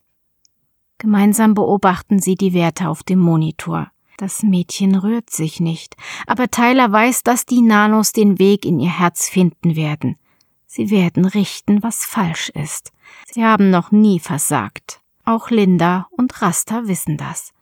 Gemeinsam 0.97 1.53
beobachten 1.53 2.19
sie 2.19 2.35
die 2.35 2.53
Werte 2.53 2.89
auf 2.89 3.03
dem 3.03 3.19
Monitor. 3.19 3.91
Das 4.17 4.41
Mädchen 4.41 4.95
rührt 4.95 5.29
sich 5.29 5.59
nicht, 5.59 5.95
aber 6.25 6.49
Tyler 6.49 6.91
weiß, 6.91 7.21
dass 7.21 7.45
die 7.45 7.61
Nanos 7.61 8.13
den 8.13 8.39
Weg 8.39 8.65
in 8.65 8.79
ihr 8.79 8.97
Herz 8.97 9.29
finden 9.29 9.75
werden. 9.75 10.17
Sie 10.65 10.89
werden 10.89 11.25
richten, 11.25 11.83
was 11.83 12.03
falsch 12.03 12.49
ist. 12.49 12.91
Sie 13.31 13.43
haben 13.43 13.69
noch 13.69 13.91
nie 13.91 14.19
versagt. 14.19 15.01
Auch 15.23 15.51
Linda 15.51 16.07
und 16.11 16.41
Rasta 16.41 16.87
wissen 16.87 17.17
das. 17.17 17.53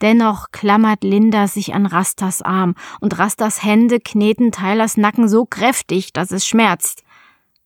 Dennoch 0.00 0.50
klammert 0.50 1.04
Linda 1.04 1.46
sich 1.46 1.74
an 1.74 1.86
Rastas 1.86 2.42
Arm, 2.42 2.74
und 3.00 3.18
Rastas 3.18 3.62
Hände 3.62 4.00
kneten 4.00 4.50
Tylers 4.50 4.96
Nacken 4.96 5.28
so 5.28 5.46
kräftig, 5.46 6.12
dass 6.12 6.32
es 6.32 6.46
schmerzt. 6.46 7.04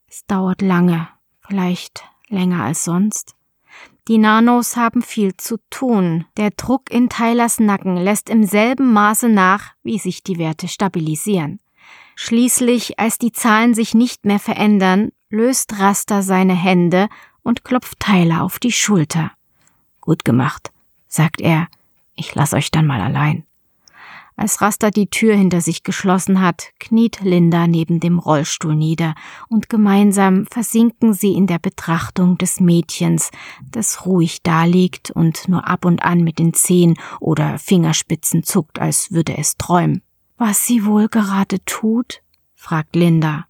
Es 0.07 0.27
dauert 0.27 0.61
lange, 0.61 1.09
vielleicht 1.40 2.05
länger 2.29 2.64
als 2.64 2.85
sonst. 2.85 3.38
Die 4.09 4.16
Nanos 4.16 4.75
haben 4.77 5.03
viel 5.03 5.37
zu 5.37 5.59
tun. 5.68 6.25
Der 6.38 6.51
Druck 6.51 6.90
in 6.90 7.11
Tylers 7.11 7.61
Nacken 7.61 7.99
lässt 7.99 8.31
im 8.31 8.44
selben 8.44 8.90
Maße 8.94 9.29
nach, 9.29 9.75
wie 9.83 9.99
sich 9.99 10.23
die 10.23 10.38
Werte 10.38 10.66
stabilisieren. 10.66 11.61
Schließlich, 12.16 12.99
als 12.99 13.18
die 13.18 13.33
Zahlen 13.33 13.75
sich 13.75 13.92
nicht 13.92 14.25
mehr 14.25 14.38
verändern, 14.38 15.11
löst 15.29 15.79
Raster 15.79 16.23
seine 16.23 16.55
Hände 16.55 17.09
und 17.42 17.64
klopft 17.64 18.01
Tyler 18.01 18.42
auf 18.42 18.59
die 18.59 18.73
Schulter. 18.73 19.33
Gut 20.01 20.25
gemacht, 20.25 20.73
sagt 21.07 21.42
er. 21.42 21.68
Ich 22.14 22.35
lass 22.35 22.55
euch 22.55 22.71
dann 22.71 22.87
mal 22.87 23.03
allein. 23.03 23.44
Als 24.38 24.61
Raster 24.61 24.92
die 24.92 25.09
Tür 25.09 25.35
hinter 25.35 25.61
sich 25.61 25.83
geschlossen 25.83 26.40
hat, 26.40 26.70
kniet 26.79 27.18
Linda 27.22 27.66
neben 27.66 27.98
dem 27.98 28.20
Rollstuhl 28.20 28.77
nieder 28.77 29.16
und 29.48 29.68
gemeinsam 29.68 30.46
versinken 30.46 31.12
sie 31.12 31.33
in 31.33 31.48
der 31.48 31.59
Betrachtung 31.59 32.38
des 32.38 32.61
Mädchens, 32.61 33.33
das 33.72 34.07
ruhig 34.07 34.44
daliegt 34.44 35.11
und 35.11 35.48
nur 35.48 35.66
ab 35.66 35.85
und 35.85 36.05
an 36.05 36.22
mit 36.22 36.38
den 36.38 36.55
Zehen 36.55 36.94
oder 37.18 37.59
Fingerspitzen 37.59 38.44
zuckt, 38.44 38.79
als 38.79 39.11
würde 39.11 39.37
es 39.37 39.57
träumen. 39.57 40.03
Was 40.37 40.64
sie 40.64 40.87
wohl 40.87 41.09
gerade 41.09 41.59
tut? 41.64 42.22
fragt 42.55 42.94
Linda. 42.94 43.46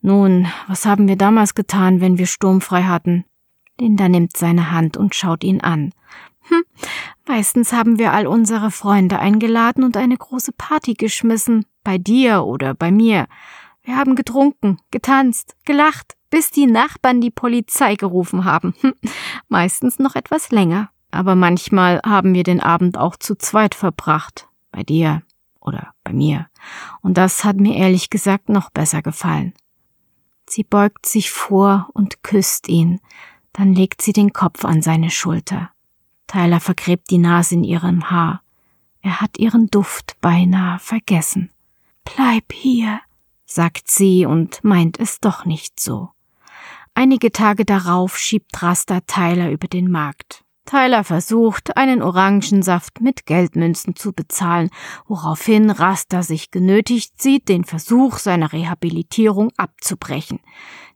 Nun, 0.00 0.46
was 0.68 0.86
haben 0.86 1.08
wir 1.08 1.16
damals 1.16 1.56
getan, 1.56 2.00
wenn 2.00 2.18
wir 2.18 2.28
sturmfrei 2.28 2.84
hatten? 2.84 3.24
Linda 3.80 4.08
nimmt 4.08 4.36
seine 4.36 4.70
Hand 4.70 4.96
und 4.96 5.16
schaut 5.16 5.42
ihn 5.42 5.60
an. 5.60 5.92
Hm, 6.48 6.62
meistens 7.26 7.72
haben 7.72 7.98
wir 7.98 8.12
all 8.12 8.26
unsere 8.26 8.70
Freunde 8.70 9.18
eingeladen 9.18 9.84
und 9.84 9.96
eine 9.96 10.16
große 10.16 10.52
Party 10.52 10.94
geschmissen, 10.94 11.66
bei 11.82 11.98
dir 11.98 12.44
oder 12.44 12.74
bei 12.74 12.90
mir. 12.90 13.26
Wir 13.82 13.96
haben 13.96 14.16
getrunken, 14.16 14.78
getanzt, 14.90 15.54
gelacht, 15.64 16.16
bis 16.30 16.50
die 16.50 16.66
Nachbarn 16.66 17.20
die 17.20 17.30
Polizei 17.30 17.94
gerufen 17.96 18.44
haben. 18.44 18.74
Hm, 18.80 18.94
meistens 19.48 19.98
noch 19.98 20.16
etwas 20.16 20.50
länger. 20.50 20.90
Aber 21.10 21.36
manchmal 21.36 22.00
haben 22.04 22.34
wir 22.34 22.42
den 22.42 22.60
Abend 22.60 22.98
auch 22.98 23.14
zu 23.14 23.36
zweit 23.36 23.76
verbracht, 23.76 24.48
bei 24.72 24.82
dir 24.82 25.22
oder 25.60 25.94
bei 26.02 26.12
mir. 26.12 26.48
Und 27.02 27.18
das 27.18 27.44
hat 27.44 27.56
mir 27.56 27.76
ehrlich 27.76 28.10
gesagt 28.10 28.48
noch 28.48 28.70
besser 28.70 29.00
gefallen. 29.00 29.54
Sie 30.48 30.64
beugt 30.64 31.06
sich 31.06 31.30
vor 31.30 31.88
und 31.92 32.22
küsst 32.22 32.68
ihn, 32.68 33.00
dann 33.52 33.74
legt 33.74 34.02
sie 34.02 34.12
den 34.12 34.32
Kopf 34.32 34.64
an 34.64 34.82
seine 34.82 35.10
Schulter. 35.10 35.70
Tyler 36.26 36.60
vergräbt 36.60 37.10
die 37.10 37.18
Nase 37.18 37.54
in 37.54 37.64
ihrem 37.64 38.10
Haar. 38.10 38.42
Er 39.02 39.20
hat 39.20 39.38
ihren 39.38 39.68
Duft 39.68 40.16
beinahe 40.20 40.78
vergessen. 40.78 41.50
Bleib 42.04 42.52
hier, 42.52 43.00
sagt 43.44 43.90
sie 43.90 44.26
und 44.26 44.62
meint 44.64 44.98
es 44.98 45.20
doch 45.20 45.44
nicht 45.44 45.78
so. 45.80 46.10
Einige 46.94 47.32
Tage 47.32 47.64
darauf 47.64 48.16
schiebt 48.16 48.62
Rasta 48.62 49.00
Tyler 49.00 49.50
über 49.50 49.66
den 49.66 49.90
Markt. 49.90 50.43
Tyler 50.64 51.04
versucht, 51.04 51.76
einen 51.76 52.02
Orangensaft 52.02 53.00
mit 53.00 53.26
Geldmünzen 53.26 53.96
zu 53.96 54.12
bezahlen, 54.12 54.70
woraufhin 55.06 55.70
Rasta 55.70 56.22
sich 56.22 56.50
genötigt 56.50 57.20
sieht, 57.20 57.48
den 57.48 57.64
Versuch 57.64 58.18
seiner 58.18 58.52
Rehabilitierung 58.52 59.50
abzubrechen. 59.56 60.40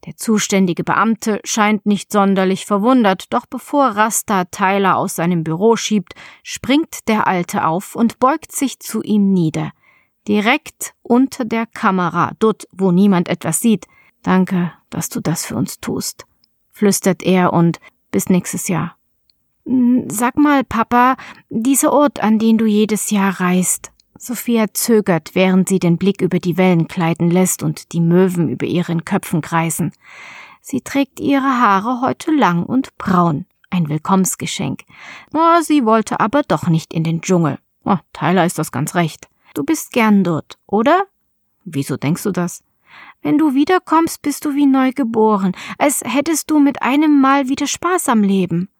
Der 0.06 0.16
zuständige 0.16 0.84
Beamte 0.84 1.40
scheint 1.44 1.86
nicht 1.86 2.12
sonderlich 2.12 2.66
verwundert, 2.66 3.32
doch 3.32 3.46
bevor 3.46 3.88
Rasta 3.88 4.44
Tyler 4.44 4.96
aus 4.96 5.16
seinem 5.16 5.44
Büro 5.44 5.76
schiebt, 5.76 6.14
springt 6.42 7.08
der 7.08 7.26
Alte 7.26 7.66
auf 7.66 7.94
und 7.94 8.18
beugt 8.18 8.52
sich 8.52 8.80
zu 8.80 9.02
ihm 9.02 9.32
nieder. 9.32 9.72
Direkt 10.28 10.94
unter 11.02 11.44
der 11.44 11.66
Kamera, 11.66 12.32
dort, 12.38 12.68
wo 12.72 12.92
niemand 12.92 13.28
etwas 13.28 13.60
sieht. 13.60 13.86
Danke, 14.22 14.72
dass 14.90 15.08
du 15.08 15.20
das 15.20 15.46
für 15.46 15.56
uns 15.56 15.80
tust, 15.80 16.26
flüstert 16.70 17.22
er 17.22 17.52
und 17.52 17.80
bis 18.10 18.28
nächstes 18.28 18.68
Jahr. 18.68 18.97
Hm, 19.68 20.08
sag 20.08 20.38
mal, 20.38 20.64
Papa, 20.64 21.16
dieser 21.50 21.92
Ort, 21.92 22.20
an 22.22 22.38
den 22.38 22.56
du 22.56 22.64
jedes 22.64 23.10
Jahr 23.10 23.38
reist. 23.38 23.92
Sophia 24.16 24.72
zögert, 24.72 25.34
während 25.34 25.68
sie 25.68 25.78
den 25.78 25.98
Blick 25.98 26.22
über 26.22 26.38
die 26.38 26.56
Wellen 26.56 26.88
gleiten 26.88 27.30
lässt 27.30 27.62
und 27.62 27.92
die 27.92 28.00
Möwen 28.00 28.48
über 28.48 28.64
ihren 28.66 29.04
Köpfen 29.04 29.42
kreisen. 29.42 29.92
Sie 30.62 30.80
trägt 30.80 31.20
ihre 31.20 31.60
Haare 31.60 32.00
heute 32.00 32.32
lang 32.32 32.64
und 32.64 32.96
braun. 32.96 33.44
Ein 33.68 33.90
Willkommensgeschenk. 33.90 34.84
Oh, 35.34 35.60
sie 35.60 35.84
wollte 35.84 36.18
aber 36.18 36.42
doch 36.42 36.68
nicht 36.68 36.94
in 36.94 37.04
den 37.04 37.20
Dschungel. 37.20 37.58
Oh, 37.84 37.98
Tyler 38.14 38.46
ist 38.46 38.58
das 38.58 38.72
ganz 38.72 38.94
recht. 38.94 39.28
Du 39.52 39.64
bist 39.64 39.92
gern 39.92 40.24
dort, 40.24 40.58
oder? 40.66 41.04
Wieso 41.64 41.98
denkst 41.98 42.22
du 42.22 42.30
das? 42.30 42.64
Wenn 43.20 43.36
du 43.36 43.52
wiederkommst, 43.52 44.22
bist 44.22 44.46
du 44.46 44.54
wie 44.54 44.66
neu 44.66 44.92
geboren, 44.92 45.52
als 45.76 46.02
hättest 46.04 46.50
du 46.50 46.58
mit 46.58 46.80
einem 46.80 47.20
Mal 47.20 47.50
wieder 47.50 47.66
Spaß 47.66 48.08
am 48.08 48.22
Leben. 48.22 48.70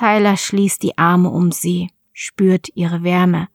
Tyler 0.00 0.38
schließt 0.38 0.82
die 0.82 0.96
Arme 0.96 1.28
um 1.28 1.52
sie, 1.52 1.90
spürt 2.14 2.68
ihre 2.74 3.02
Wärme. 3.02 3.48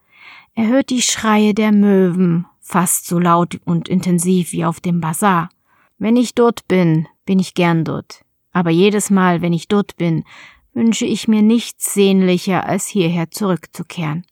Er 0.53 0.67
hört 0.67 0.91
die 0.91 1.01
Schreie 1.01 1.55
der 1.55 1.71
Möwen, 1.71 2.45
fast 2.59 3.07
so 3.07 3.17
laut 3.17 3.59
und 3.65 3.89
intensiv 3.89 4.51
wie 4.51 4.63
auf 4.63 4.79
dem 4.79 5.01
Bazar. 5.01 5.49
Wenn 5.97 6.15
ich 6.15 6.35
dort 6.35 6.67
bin, 6.67 7.07
bin 7.25 7.39
ich 7.39 7.55
gern 7.55 7.83
dort. 7.83 8.23
Aber 8.51 8.69
jedes 8.69 9.09
Mal, 9.09 9.41
wenn 9.41 9.53
ich 9.53 9.69
dort 9.69 9.97
bin, 9.97 10.23
wünsche 10.75 11.07
ich 11.07 11.27
mir 11.27 11.41
nichts 11.41 11.95
sehnlicher, 11.95 12.63
als 12.63 12.85
hierher 12.85 13.31
zurückzukehren. 13.31 14.23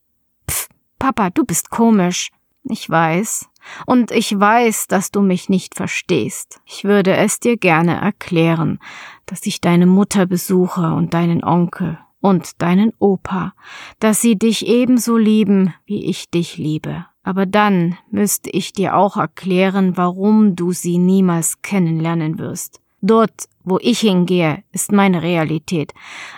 Pff, 0.48 0.70
Papa, 1.00 1.32
du 1.32 1.44
bist 1.44 1.72
komisch. 1.72 2.30
Ich 2.66 2.90
weiß. 2.90 3.50
Und 3.86 4.12
ich 4.12 4.38
weiß, 4.38 4.88
dass 4.88 5.12
du 5.12 5.22
mich 5.22 5.50
nicht 5.50 5.76
verstehst. 5.76 6.62
Ich 6.66 6.84
würde 6.84 7.16
es 7.16 7.40
dir 7.40 7.58
gerne 7.58 7.96
erklären, 8.00 8.80
dass 9.26 9.46
ich 9.46 9.62
deine 9.62 9.86
Mutter 9.86 10.26
besuche 10.26 10.94
und 10.94 11.14
deinen 11.14 11.44
Onkel 11.44 11.98
und 12.20 12.62
deinen 12.62 12.94
Opa, 13.00 13.54
dass 14.00 14.22
sie 14.22 14.38
dich 14.38 14.66
ebenso 14.68 15.18
lieben, 15.18 15.74
wie 15.86 16.06
ich 16.06 16.30
dich 16.30 16.58
liebe. 16.58 17.06
Aber 17.24 17.46
dann 17.46 17.98
müsste 18.12 18.50
ich 18.50 18.74
dir 18.74 18.96
auch 18.96 19.18
erklären, 19.18 19.98
warum 19.98 20.56
du 20.56 20.72
sie 20.72 20.98
niemals 20.98 21.62
kennenlernen 21.62 22.40
wirst. 22.40 22.82
Dort, 23.02 23.50
wo 23.64 23.78
ich 23.82 24.00
hingehe, 24.00 24.64
ist 24.72 24.92
meine 24.92 25.22
Realität, 25.22 25.94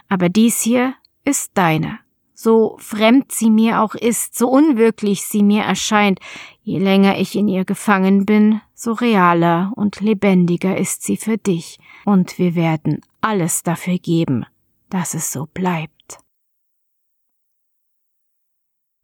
aber 0.09 0.29
dies 0.29 0.61
hier 0.61 0.95
ist 1.23 1.51
deine. 1.55 1.99
So 2.37 2.75
fremd 2.79 3.31
sie 3.31 3.49
mir 3.49 3.81
auch 3.81 3.95
ist, 3.95 4.37
so 4.37 4.49
unwirklich 4.49 5.25
sie 5.25 5.41
mir 5.41 5.63
erscheint, 5.63 6.19
je 6.61 6.79
länger 6.79 7.17
ich 7.17 7.35
in 7.35 7.47
ihr 7.47 7.63
gefangen 7.63 8.25
bin, 8.25 8.59
so 8.73 8.91
realer 8.91 9.71
und 9.77 10.01
lebendiger 10.01 10.77
ist 10.77 11.03
sie 11.03 11.15
für 11.15 11.37
dich, 11.37 11.79
und 12.03 12.37
wir 12.37 12.55
werden 12.55 12.99
alles 13.21 13.63
dafür 13.63 13.97
geben, 13.97 14.45
dass 14.89 15.13
es 15.13 15.31
so 15.31 15.47
bleibt. 15.53 16.19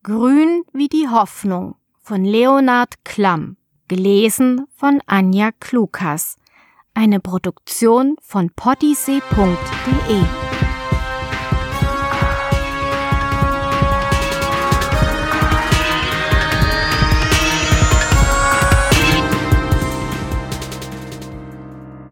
Grün 0.04 0.64
wie 0.74 0.90
die 0.90 1.08
Hoffnung 1.08 1.76
von 2.02 2.26
Leonard 2.26 3.06
Klamm, 3.06 3.56
gelesen 3.88 4.66
von 4.76 5.00
Anja 5.06 5.52
Klukas, 5.58 6.38
eine 6.94 7.22
Produktion 7.22 8.18
von 8.20 8.50
poddysee.de 8.50 10.51